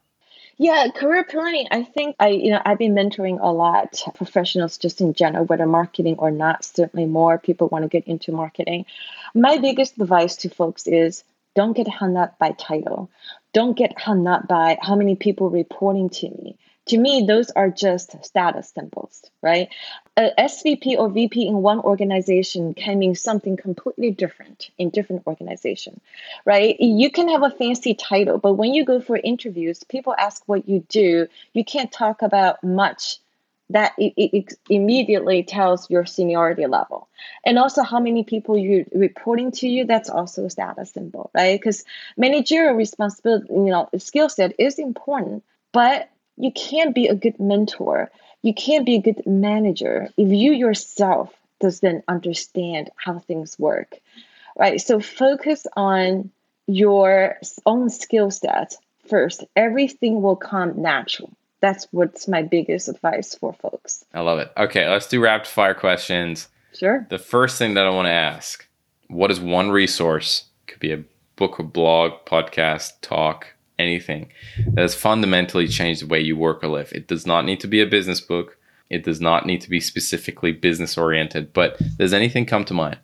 Yeah, 0.61 0.89
career 0.93 1.23
planning. 1.23 1.69
I 1.71 1.85
think 1.85 2.17
I, 2.19 2.29
you 2.31 2.51
know, 2.51 2.61
I've 2.65 2.79
been 2.79 2.95
mentoring 2.95 3.39
a 3.41 3.53
lot 3.53 4.03
professionals 4.17 4.77
just 4.77 5.01
in 5.01 5.15
general, 5.15 5.45
whether 5.45 5.67
marketing 5.67 6.17
or 6.19 6.33
not. 6.33 6.65
Certainly, 6.65 7.07
more 7.07 7.39
people 7.39 7.69
want 7.69 7.85
to 7.85 7.89
get 7.89 8.09
into 8.09 8.33
marketing. 8.33 8.85
My 9.35 9.59
biggest 9.59 10.01
advice 10.01 10.35
to 10.39 10.51
folks 10.51 10.89
is 10.89 11.23
don't 11.55 11.77
get 11.77 11.87
hung 11.87 12.17
up 12.17 12.39
by 12.41 12.53
title. 12.53 13.09
Don't 13.53 13.77
get 13.77 14.01
hung 14.01 14.27
up 14.27 14.49
by 14.49 14.79
how 14.83 14.97
many 14.97 15.15
people 15.15 15.49
reporting 15.49 16.11
to 16.11 16.29
me. 16.29 16.59
To 16.87 16.99
me, 16.99 17.25
those 17.27 17.51
are 17.51 17.71
just 17.71 18.25
status 18.25 18.71
symbols, 18.71 19.23
right? 19.43 19.69
A 20.19 20.33
SVP 20.37 20.99
or 20.99 21.09
VP 21.09 21.47
in 21.47 21.63
one 21.63 21.79
organization 21.79 22.75
can 22.75 22.99
mean 22.99 23.15
something 23.15 23.57
completely 23.57 24.11
different 24.11 24.69
in 24.77 24.91
different 24.91 25.25
organization, 25.29 26.01
right? 26.45 26.75
You 26.81 27.09
can 27.09 27.29
have 27.29 27.45
a 27.45 27.51
fancy 27.51 27.95
title, 27.95 28.39
but 28.39 28.55
when 28.55 28.75
you 28.75 28.85
go 28.85 29.01
for 29.01 29.17
interviews, 29.17 29.85
people 29.85 30.17
ask 30.19 30.43
what 30.47 30.69
you 30.69 30.85
do. 30.89 31.29
You 31.53 31.65
can't 31.65 31.93
talk 31.93 32.23
about 32.23 32.65
much 32.65 33.19
that 33.71 33.93
it, 33.97 34.13
it, 34.17 34.55
immediately 34.69 35.45
tells 35.45 35.89
your 35.89 36.05
seniority 36.05 36.67
level 36.67 37.07
and 37.47 37.57
also 37.57 37.85
how 37.85 38.01
many 38.01 38.25
people 38.25 38.59
you're 38.59 38.87
reporting 38.93 39.53
to 39.53 39.69
you 39.69 39.85
that's 39.85 40.11
also 40.11 40.47
a 40.47 40.51
status 40.51 40.91
symbol 40.91 41.31
right 41.35 41.61
because 41.61 41.85
managerial 42.17 42.75
responsibility 42.75 43.47
you 43.51 43.67
know 43.67 43.89
skill 43.99 44.31
set 44.31 44.55
is 44.59 44.79
important 44.79 45.45
but 45.73 46.09
you 46.39 46.51
can't 46.51 46.95
be 46.95 47.09
a 47.09 47.15
good 47.15 47.39
mentor 47.39 48.11
you 48.43 48.55
can't 48.55 48.87
be 48.87 48.97
a 48.97 49.03
good 49.03 49.23
manager 49.27 50.09
if 50.17 50.29
you 50.29 50.53
yourself 50.53 51.33
doesn't 51.61 52.05
understand 52.09 52.91
how 52.97 53.19
things 53.19 53.59
work 53.59 53.97
right 54.57 54.81
so 54.81 55.01
focus 55.01 55.67
on 55.77 56.31
your 56.67 57.37
own 57.67 57.91
skill 57.91 58.31
set 58.31 58.77
first 59.09 59.45
everything 59.57 60.23
will 60.23 60.37
come 60.37 60.81
natural 60.81 61.31
that's 61.61 61.89
what's 61.91 62.29
my 62.29 62.43
biggest 62.43 62.89
advice 62.89 63.35
for 63.35 63.53
folks. 63.53 64.05
I 64.15 64.21
love 64.21 64.39
it. 64.39 64.53
Okay, 64.57 64.89
let's 64.89 65.09
do 65.09 65.21
rapid 65.21 65.49
fire 65.49 65.75
questions. 65.75 66.49
Sure. 66.75 67.07
The 67.11 67.19
first 67.19 67.59
thing 67.59 67.75
that 67.75 67.87
I 67.87 67.91
want 67.91 68.07
to 68.07 68.13
ask 68.13 68.67
what 69.09 69.31
is 69.31 69.41
one 69.41 69.71
resource, 69.71 70.45
could 70.67 70.81
be 70.81 70.93
a 70.93 71.03
book, 71.37 71.59
a 71.59 71.63
blog, 71.63 72.27
podcast, 72.27 73.01
talk, 73.01 73.55
anything, 73.79 74.31
that 74.75 74.83
has 74.83 74.95
fundamentally 74.95 75.69
changed 75.69 76.03
the 76.03 76.07
way 76.07 76.21
you 76.21 76.37
work 76.37 76.63
or 76.63 76.69
live? 76.69 76.93
It 76.93 77.09
does 77.09 77.27
not 77.27 77.45
need 77.45 77.61
to 77.61 77.67
be 77.67 77.81
a 77.81 77.87
business 77.87 78.21
book, 78.21 78.59
it 78.91 79.05
does 79.05 79.21
not 79.21 79.47
need 79.47 79.61
to 79.63 79.71
be 79.71 79.81
specifically 79.81 80.53
business 80.53 80.97
oriented, 80.97 81.53
but 81.53 81.79
does 81.99 82.13
anything 82.13 82.47
come 82.47 82.65
to 82.67 82.75
mind? 82.75 82.99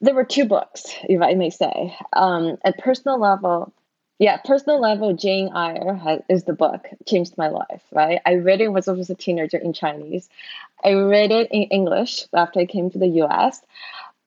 There 0.00 0.14
were 0.14 0.24
two 0.24 0.44
books, 0.44 0.84
if 1.08 1.20
I 1.22 1.34
may 1.34 1.50
say. 1.50 1.96
Um, 2.12 2.58
at 2.64 2.78
personal 2.78 3.18
level, 3.18 3.72
yeah, 4.18 4.36
personal 4.36 4.80
level, 4.80 5.14
Jane 5.14 5.50
Eyre 5.54 5.94
has, 5.94 6.20
is 6.28 6.44
the 6.44 6.52
book, 6.52 6.86
changed 7.06 7.36
my 7.36 7.48
life, 7.48 7.82
right? 7.92 8.20
I 8.24 8.34
read 8.34 8.60
it 8.60 8.68
when 8.68 8.82
I 8.86 8.90
was 8.92 9.10
a 9.10 9.14
teenager 9.14 9.58
in 9.58 9.72
Chinese. 9.72 10.28
I 10.84 10.92
read 10.92 11.32
it 11.32 11.48
in 11.50 11.64
English 11.64 12.26
after 12.32 12.60
I 12.60 12.66
came 12.66 12.90
to 12.90 12.98
the 12.98 13.08
US. 13.24 13.60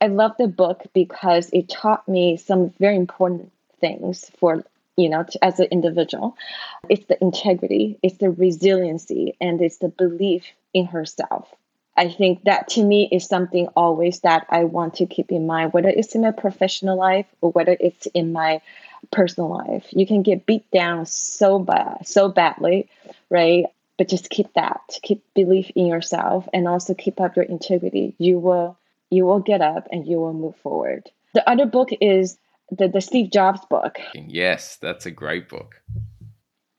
I 0.01 0.07
love 0.07 0.33
the 0.37 0.47
book 0.47 0.83
because 0.93 1.49
it 1.53 1.69
taught 1.69 2.07
me 2.07 2.37
some 2.37 2.71
very 2.79 2.97
important 2.97 3.51
things 3.79 4.29
for, 4.37 4.63
you 4.97 5.09
know, 5.09 5.23
to, 5.23 5.45
as 5.45 5.59
an 5.59 5.67
individual. 5.71 6.35
It's 6.89 7.05
the 7.05 7.21
integrity, 7.21 7.99
it's 8.03 8.17
the 8.17 8.31
resiliency, 8.31 9.37
and 9.39 9.61
it's 9.61 9.77
the 9.77 9.89
belief 9.89 10.43
in 10.73 10.87
herself. 10.87 11.47
I 11.95 12.09
think 12.09 12.43
that 12.43 12.67
to 12.69 12.83
me 12.83 13.09
is 13.11 13.25
something 13.25 13.67
always 13.75 14.19
that 14.19 14.45
I 14.49 14.65
want 14.65 14.95
to 14.95 15.05
keep 15.05 15.31
in 15.31 15.47
mind, 15.47 15.73
whether 15.73 15.89
it's 15.89 16.13
in 16.13 16.21
my 16.21 16.31
professional 16.31 16.97
life 16.97 17.25
or 17.41 17.51
whether 17.51 17.75
it's 17.79 18.05
in 18.07 18.33
my 18.33 18.61
personal 19.11 19.49
life. 19.49 19.87
You 19.91 20.05
can 20.05 20.21
get 20.21 20.45
beat 20.45 20.69
down 20.71 21.05
so 21.07 21.57
bad, 21.57 22.07
so 22.07 22.29
badly, 22.29 22.87
right? 23.29 23.65
But 23.97 24.09
just 24.09 24.29
keep 24.29 24.53
that, 24.53 24.99
keep 25.01 25.23
belief 25.33 25.71
in 25.75 25.87
yourself, 25.87 26.47
and 26.53 26.67
also 26.67 26.93
keep 26.93 27.19
up 27.19 27.35
your 27.35 27.45
integrity. 27.45 28.13
You 28.19 28.37
will, 28.37 28.77
you 29.09 29.25
will 29.25 29.39
get 29.39 29.61
up 29.61 29.87
and 29.91 30.05
you 30.07 30.17
will 30.17 30.33
move 30.33 30.55
forward. 30.57 31.09
The 31.33 31.49
other 31.49 31.65
book 31.65 31.89
is 31.99 32.37
the 32.71 32.87
the 32.87 33.01
Steve 33.01 33.31
Jobs 33.31 33.61
book. 33.69 33.99
Yes, 34.13 34.77
that's 34.77 35.05
a 35.05 35.11
great 35.11 35.49
book. 35.49 35.81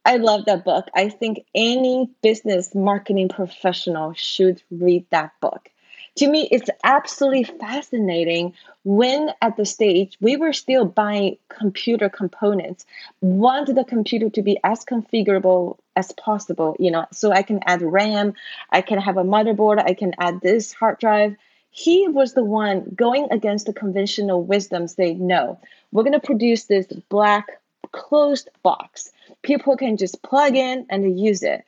I 0.05 0.16
love 0.16 0.46
that 0.46 0.64
book. 0.64 0.87
I 0.94 1.09
think 1.09 1.44
any 1.55 2.11
business 2.22 2.74
marketing 2.74 3.29
professional 3.29 4.14
should 4.14 4.62
read 4.70 5.05
that 5.11 5.33
book 5.40 5.70
to 6.18 6.29
me, 6.29 6.48
it's 6.51 6.68
absolutely 6.83 7.44
fascinating 7.44 8.53
when 8.85 9.31
at 9.40 9.57
the 9.57 9.64
stage 9.64 10.16
we 10.20 10.37
were 10.37 10.53
still 10.53 10.85
buying 10.85 11.37
computer 11.48 12.09
components, 12.09 12.85
wanted 13.20 13.77
the 13.77 13.85
computer 13.85 14.29
to 14.31 14.42
be 14.42 14.59
as 14.64 14.85
configurable 14.85 15.79
as 15.94 16.11
possible, 16.12 16.77
you 16.81 16.90
know, 16.90 17.07
so 17.12 17.31
I 17.31 17.42
can 17.42 17.61
add 17.66 17.83
RAM, 17.83 18.35
I 18.70 18.81
can 18.81 18.98
have 18.98 19.16
a 19.16 19.22
motherboard, 19.22 19.81
I 19.81 19.94
can 19.94 20.12
add 20.18 20.40
this 20.40 20.72
hard 20.72 20.98
drive. 20.98 21.37
He 21.70 22.09
was 22.09 22.35
the 22.35 22.44
one 22.44 22.92
going 22.94 23.28
against 23.31 23.66
the 23.66 23.72
conventional 23.72 24.42
wisdom, 24.42 24.88
saying, 24.88 25.24
no, 25.24 25.61
we're 25.92 26.02
going 26.02 26.18
to 26.18 26.20
produce 26.20 26.64
this 26.64 26.87
black 27.09 27.61
closed 27.92 28.48
box. 28.62 29.11
People 29.42 29.76
can 29.76 29.96
just 29.96 30.22
plug 30.22 30.57
in 30.57 30.87
and 30.88 31.18
use 31.18 31.42
it. 31.42 31.64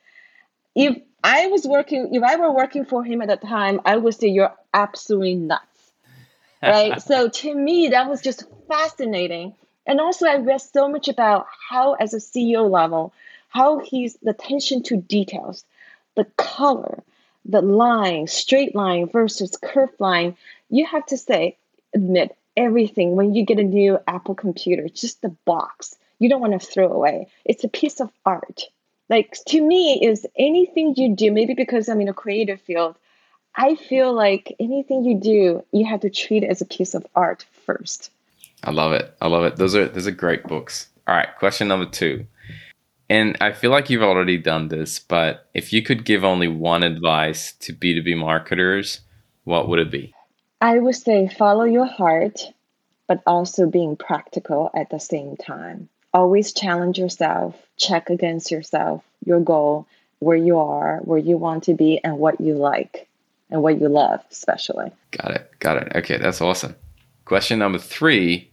If 0.75 1.01
I 1.23 1.47
was 1.47 1.65
working, 1.65 2.13
if 2.13 2.23
I 2.23 2.35
were 2.35 2.51
working 2.51 2.85
for 2.85 3.03
him 3.03 3.21
at 3.21 3.27
the 3.27 3.37
time, 3.47 3.81
I 3.85 3.97
would 3.97 4.15
say 4.15 4.27
you're 4.27 4.53
absolutely 4.73 5.35
nuts. 5.35 5.65
Right. 6.61 7.01
so 7.11 7.29
to 7.29 7.55
me, 7.55 7.89
that 7.89 8.09
was 8.09 8.21
just 8.21 8.43
fascinating. 8.67 9.53
And 9.85 9.99
also, 9.99 10.27
I 10.27 10.37
read 10.37 10.61
so 10.61 10.87
much 10.87 11.07
about 11.07 11.47
how, 11.69 11.93
as 11.93 12.13
a 12.13 12.17
CEO 12.17 12.69
level, 12.69 13.13
how 13.49 13.79
he's 13.79 14.15
the 14.21 14.31
attention 14.31 14.83
to 14.83 14.97
details, 14.97 15.65
the 16.15 16.25
color, 16.37 17.03
the 17.45 17.61
line, 17.61 18.27
straight 18.27 18.75
line 18.75 19.07
versus 19.09 19.57
curved 19.61 19.99
line. 19.99 20.35
You 20.69 20.85
have 20.85 21.05
to 21.07 21.17
say, 21.17 21.57
admit 21.93 22.35
everything 22.55 23.15
when 23.15 23.33
you 23.33 23.45
get 23.45 23.59
a 23.59 23.63
new 23.63 23.99
Apple 24.07 24.35
computer, 24.35 24.87
just 24.89 25.21
the 25.21 25.35
box. 25.45 25.95
You 26.19 26.29
don't 26.29 26.41
want 26.41 26.59
to 26.59 26.65
throw 26.65 26.91
away. 26.91 27.27
It's 27.45 27.63
a 27.63 27.69
piece 27.69 27.99
of 27.99 28.11
art 28.25 28.65
like 29.11 29.37
to 29.45 29.61
me 29.61 29.99
is 30.01 30.25
anything 30.37 30.95
you 30.95 31.13
do 31.13 31.31
maybe 31.31 31.53
because 31.53 31.87
i'm 31.87 32.01
in 32.01 32.07
a 32.07 32.13
creative 32.13 32.59
field 32.61 32.95
i 33.55 33.75
feel 33.75 34.11
like 34.11 34.55
anything 34.59 35.03
you 35.03 35.19
do 35.19 35.63
you 35.71 35.85
have 35.85 35.99
to 35.99 36.09
treat 36.09 36.43
it 36.43 36.47
as 36.47 36.61
a 36.61 36.65
piece 36.65 36.95
of 36.95 37.05
art 37.13 37.45
first 37.65 38.09
i 38.63 38.71
love 38.71 38.93
it 38.93 39.15
i 39.21 39.27
love 39.27 39.43
it 39.43 39.57
those 39.57 39.75
are 39.75 39.87
those 39.87 40.07
are 40.07 40.11
great 40.11 40.43
books 40.45 40.87
all 41.07 41.13
right 41.13 41.35
question 41.37 41.67
number 41.67 41.85
two 41.85 42.25
and 43.11 43.37
i 43.41 43.51
feel 43.51 43.71
like 43.71 43.89
you've 43.89 44.03
already 44.03 44.37
done 44.37 44.67
this 44.69 44.99
but 44.99 45.47
if 45.53 45.71
you 45.73 45.81
could 45.81 46.05
give 46.05 46.23
only 46.23 46.47
one 46.47 46.83
advice 46.83 47.53
to 47.53 47.73
b2b 47.73 48.17
marketers 48.17 49.01
what 49.43 49.67
would 49.67 49.79
it 49.79 49.91
be 49.91 50.13
i 50.61 50.79
would 50.79 50.95
say 50.95 51.27
follow 51.27 51.63
your 51.63 51.85
heart 51.85 52.41
but 53.07 53.21
also 53.25 53.69
being 53.69 53.95
practical 53.95 54.71
at 54.73 54.89
the 54.89 54.99
same 54.99 55.35
time 55.37 55.89
always 56.13 56.53
challenge 56.53 56.97
yourself, 56.97 57.55
check 57.77 58.09
against 58.09 58.51
yourself, 58.51 59.03
your 59.25 59.39
goal, 59.39 59.87
where 60.19 60.37
you 60.37 60.59
are, 60.59 60.97
where 60.99 61.19
you 61.19 61.37
want 61.37 61.63
to 61.65 61.73
be, 61.73 61.99
and 62.03 62.17
what 62.17 62.39
you 62.39 62.53
like 62.53 63.07
and 63.49 63.61
what 63.61 63.79
you 63.79 63.89
love, 63.89 64.21
especially. 64.31 64.91
Got 65.11 65.31
it. 65.31 65.51
Got 65.59 65.77
it. 65.77 65.95
Okay, 65.95 66.17
that's 66.17 66.41
awesome. 66.41 66.75
Question 67.25 67.59
number 67.59 67.79
three 67.79 68.50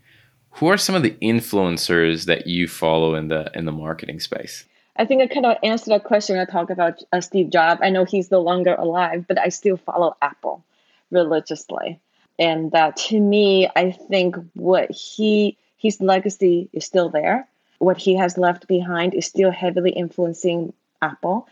Who 0.53 0.67
are 0.69 0.77
some 0.77 0.95
of 0.95 1.03
the 1.03 1.17
influencers 1.23 2.25
that 2.25 2.47
you 2.47 2.67
follow 2.67 3.15
in 3.15 3.29
the 3.29 3.51
in 3.55 3.65
the 3.65 3.73
marketing 3.73 4.21
space? 4.21 4.65
I 4.97 5.05
think 5.05 5.23
I 5.23 5.29
kind 5.29 5.47
of 5.47 5.57
answered 5.63 5.93
that 5.93 6.05
question. 6.05 6.37
When 6.37 6.47
I 6.47 6.51
talk 6.51 6.71
about 6.71 7.03
uh, 7.13 7.21
Steve 7.21 7.51
Jobs. 7.51 7.81
I 7.85 7.91
know 7.91 8.05
he's 8.05 8.31
no 8.31 8.41
longer 8.41 8.75
alive, 8.75 9.27
but 9.29 9.39
I 9.39 9.51
still 9.51 9.77
follow 9.77 10.17
Apple 10.21 10.65
religiously. 11.13 12.01
And 12.39 12.75
uh, 12.75 12.93
to 12.97 13.21
me, 13.21 13.69
I 13.77 13.93
think 13.93 14.37
what 14.55 14.91
he 14.91 15.57
his 15.77 16.01
legacy 16.01 16.69
is 16.73 16.85
still 16.85 17.09
there. 17.09 17.47
What 17.79 17.97
he 17.97 18.17
has 18.17 18.37
left 18.37 18.67
behind 18.67 19.15
is 19.15 19.27
still 19.27 19.53
heavily 19.53 19.91
influencing 19.93 20.73
Apple. 21.01 21.47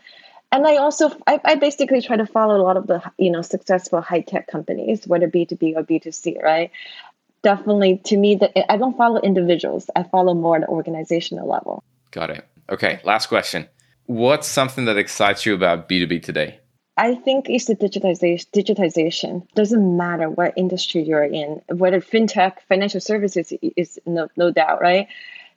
and 0.51 0.65
I 0.65 0.77
also 0.77 1.11
I, 1.25 1.39
I 1.43 1.55
basically 1.55 2.01
try 2.01 2.17
to 2.17 2.25
follow 2.25 2.57
a 2.57 2.63
lot 2.63 2.77
of 2.77 2.87
the 2.87 3.01
you 3.17 3.31
know 3.31 3.41
successful 3.41 4.01
high 4.01 4.21
tech 4.21 4.47
companies, 4.47 5.07
whether 5.07 5.27
B 5.27 5.45
two 5.45 5.55
B 5.55 5.73
or 5.75 5.83
B 5.83 5.99
two 5.99 6.11
C, 6.11 6.37
right? 6.41 6.71
Definitely, 7.47 8.01
to 8.03 8.17
me, 8.17 8.35
that 8.35 8.51
I 8.69 8.75
don't 8.75 8.97
follow 8.97 9.21
individuals. 9.21 9.89
I 9.95 10.03
follow 10.03 10.33
more 10.33 10.57
at 10.57 10.63
the 10.63 10.67
organizational 10.67 11.47
level. 11.47 11.81
Got 12.11 12.29
it. 12.29 12.43
Okay, 12.69 12.99
last 13.05 13.27
question. 13.27 13.69
What's 14.05 14.47
something 14.47 14.83
that 14.83 14.97
excites 14.97 15.45
you 15.45 15.53
about 15.53 15.87
B 15.87 15.99
two 15.99 16.07
B 16.07 16.19
today? 16.19 16.59
I 16.97 17.15
think 17.15 17.45
it's 17.47 17.67
the 17.67 17.75
digitization. 17.75 18.45
Digitization 18.53 19.47
doesn't 19.55 19.85
matter 19.95 20.29
what 20.29 20.57
industry 20.57 21.03
you're 21.03 21.23
in, 21.23 21.61
whether 21.69 22.01
fintech, 22.01 22.55
financial 22.67 22.99
services 22.99 23.53
is 23.61 23.97
no, 24.05 24.27
no 24.35 24.51
doubt, 24.51 24.81
right? 24.81 25.07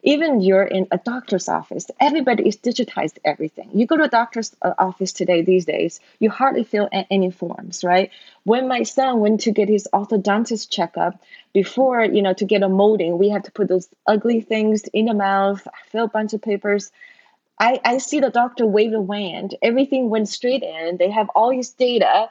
Even 0.02 0.40
you're 0.40 0.62
in 0.62 0.86
a 0.90 0.98
doctor's 0.98 1.48
office 1.48 1.86
everybody 2.00 2.46
is 2.48 2.56
digitized 2.56 3.18
everything. 3.24 3.70
You 3.72 3.86
go 3.86 3.96
to 3.96 4.04
a 4.04 4.08
doctor's 4.08 4.54
uh, 4.62 4.72
office 4.78 5.12
today 5.12 5.42
these 5.42 5.64
days 5.64 6.00
you 6.18 6.30
hardly 6.30 6.64
fill 6.64 6.88
any 6.92 7.30
forms 7.30 7.84
right? 7.84 8.10
When 8.44 8.68
my 8.68 8.82
son 8.84 9.20
went 9.20 9.40
to 9.42 9.52
get 9.52 9.68
his 9.68 9.88
orthodontist 9.92 10.70
checkup 10.70 11.22
before 11.52 12.04
you 12.04 12.22
know 12.22 12.34
to 12.34 12.44
get 12.44 12.62
a 12.62 12.68
molding 12.68 13.18
we 13.18 13.28
had 13.28 13.44
to 13.44 13.52
put 13.52 13.68
those 13.68 13.88
ugly 14.06 14.40
things 14.40 14.84
in 14.92 15.06
the 15.06 15.14
mouth 15.14 15.66
fill 15.90 16.04
a 16.04 16.08
bunch 16.08 16.32
of 16.34 16.42
papers. 16.42 16.90
I, 17.58 17.78
I 17.84 17.98
see 17.98 18.20
the 18.20 18.30
doctor 18.30 18.66
wave 18.66 18.94
a 18.94 19.00
wand 19.00 19.54
everything 19.62 20.08
went 20.10 20.28
straight 20.28 20.62
in 20.62 20.96
they 20.96 21.10
have 21.10 21.28
all 21.34 21.50
his 21.50 21.70
data 21.70 22.30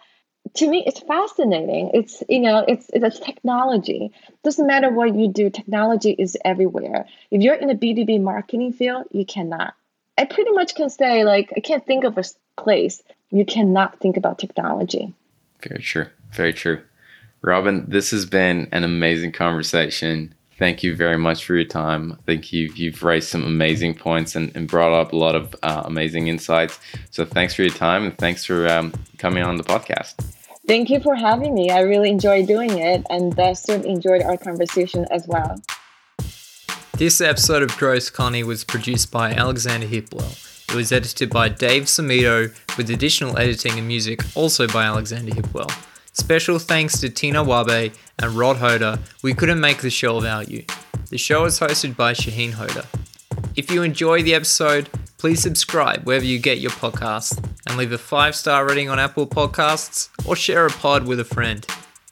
to 0.56 0.68
me 0.68 0.84
it's 0.86 1.00
fascinating. 1.02 1.92
It's 1.94 2.24
you 2.30 2.40
know 2.40 2.64
it's 2.68 2.90
it's 2.94 3.20
technology. 3.20 4.12
Doesn't 4.44 4.68
matter 4.68 4.90
what 4.90 5.16
you 5.16 5.28
do 5.28 5.50
technology 5.50 6.12
is 6.12 6.38
everywhere. 6.44 7.06
If 7.32 7.42
you're 7.42 7.56
in 7.56 7.68
the 7.68 7.76
b2b 7.76 8.22
marketing 8.22 8.74
field 8.74 9.06
you 9.12 9.26
cannot. 9.26 9.74
I 10.18 10.26
pretty 10.26 10.52
much 10.52 10.76
can 10.76 10.90
say 10.90 11.24
like 11.24 11.54
i 11.56 11.62
can't 11.62 11.86
think 11.86 12.04
of 12.04 12.18
a 12.18 12.24
place 12.58 13.02
you 13.30 13.46
cannot 13.46 14.00
think 14.00 14.18
about 14.18 14.40
technology. 14.40 15.14
Very 15.62 15.82
true. 15.82 16.08
Very 16.32 16.54
true. 16.54 16.82
Robin 17.42 17.86
this 17.88 18.12
has 18.12 18.26
been 18.26 18.68
an 18.72 18.84
amazing 18.84 19.32
conversation. 19.32 20.34
Thank 20.58 20.84
you 20.84 20.94
very 20.94 21.18
much 21.18 21.46
for 21.46 21.56
your 21.56 21.64
time. 21.64 22.12
I 22.12 22.22
think 22.26 22.52
you've, 22.52 22.76
you've 22.76 23.02
raised 23.02 23.30
some 23.30 23.46
amazing 23.46 23.96
points 23.96 24.36
and, 24.36 24.54
and 24.58 24.68
brought 24.68 24.92
up 24.92 25.14
a 25.14 25.16
lot 25.16 25.34
of 25.34 25.56
uh, 25.64 25.84
amazing 25.86 26.28
insights. 26.28 26.78
So 27.12 27.24
thanks 27.24 27.54
for 27.54 27.62
your 27.62 27.72
time 27.72 28.04
and 28.04 28.18
thanks 28.18 28.44
for 28.44 28.68
um, 28.68 28.92
coming 29.18 29.42
on 29.42 29.56
the 29.56 29.64
podcast. 29.64 30.16
Thank 30.70 30.92
you 30.92 31.00
for 31.00 31.16
having 31.16 31.56
me. 31.56 31.72
I 31.72 31.80
really 31.80 32.12
enjoyed 32.12 32.46
doing 32.46 32.78
it 32.78 33.04
and 33.10 33.34
certainly 33.58 33.90
enjoyed 33.90 34.22
our 34.22 34.38
conversation 34.38 35.08
as 35.10 35.26
well. 35.28 35.60
This 36.96 37.20
episode 37.22 37.64
of 37.64 37.76
Growth 37.76 38.14
Colony 38.14 38.44
was 38.44 38.64
produced 38.64 39.10
by 39.10 39.32
Alexander 39.32 39.88
Hipwell. 39.88 40.70
It 40.70 40.76
was 40.76 40.92
edited 40.92 41.32
by 41.32 41.50
Dave 41.50 41.86
Samito 41.86 42.56
with 42.78 42.92
additional 42.92 43.36
editing 43.40 43.80
and 43.80 43.88
music 43.88 44.20
also 44.36 44.68
by 44.68 44.84
Alexander 44.84 45.32
Hipwell. 45.32 45.72
Special 46.14 46.60
thanks 46.60 47.00
to 47.00 47.10
Tina 47.10 47.44
Wabe 47.44 47.92
and 48.20 48.34
Rod 48.34 48.58
Hoda. 48.58 49.00
We 49.24 49.34
couldn't 49.34 49.60
make 49.60 49.82
the 49.82 49.90
show 49.90 50.18
without 50.18 50.50
you. 50.50 50.66
The 51.10 51.18
show 51.18 51.46
is 51.46 51.60
hosted 51.60 51.96
by 51.96 52.14
Shaheen 52.14 52.52
Hoda. 52.52 52.86
If 53.56 53.72
you 53.72 53.82
enjoy 53.82 54.22
the 54.22 54.36
episode, 54.36 54.88
please 55.18 55.42
subscribe 55.42 56.04
wherever 56.04 56.26
you 56.26 56.38
get 56.38 56.60
your 56.60 56.72
podcasts 56.74 57.44
and 57.70 57.78
leave 57.78 57.92
a 57.92 57.98
five 57.98 58.36
star 58.36 58.68
rating 58.68 58.90
on 58.90 59.00
Apple 59.00 59.28
Podcasts 59.28 60.10
or 60.28 60.36
share 60.36 60.66
a 60.66 60.70
pod 60.70 61.08
with 61.08 61.20
a 61.20 61.26
friend. 61.26 61.66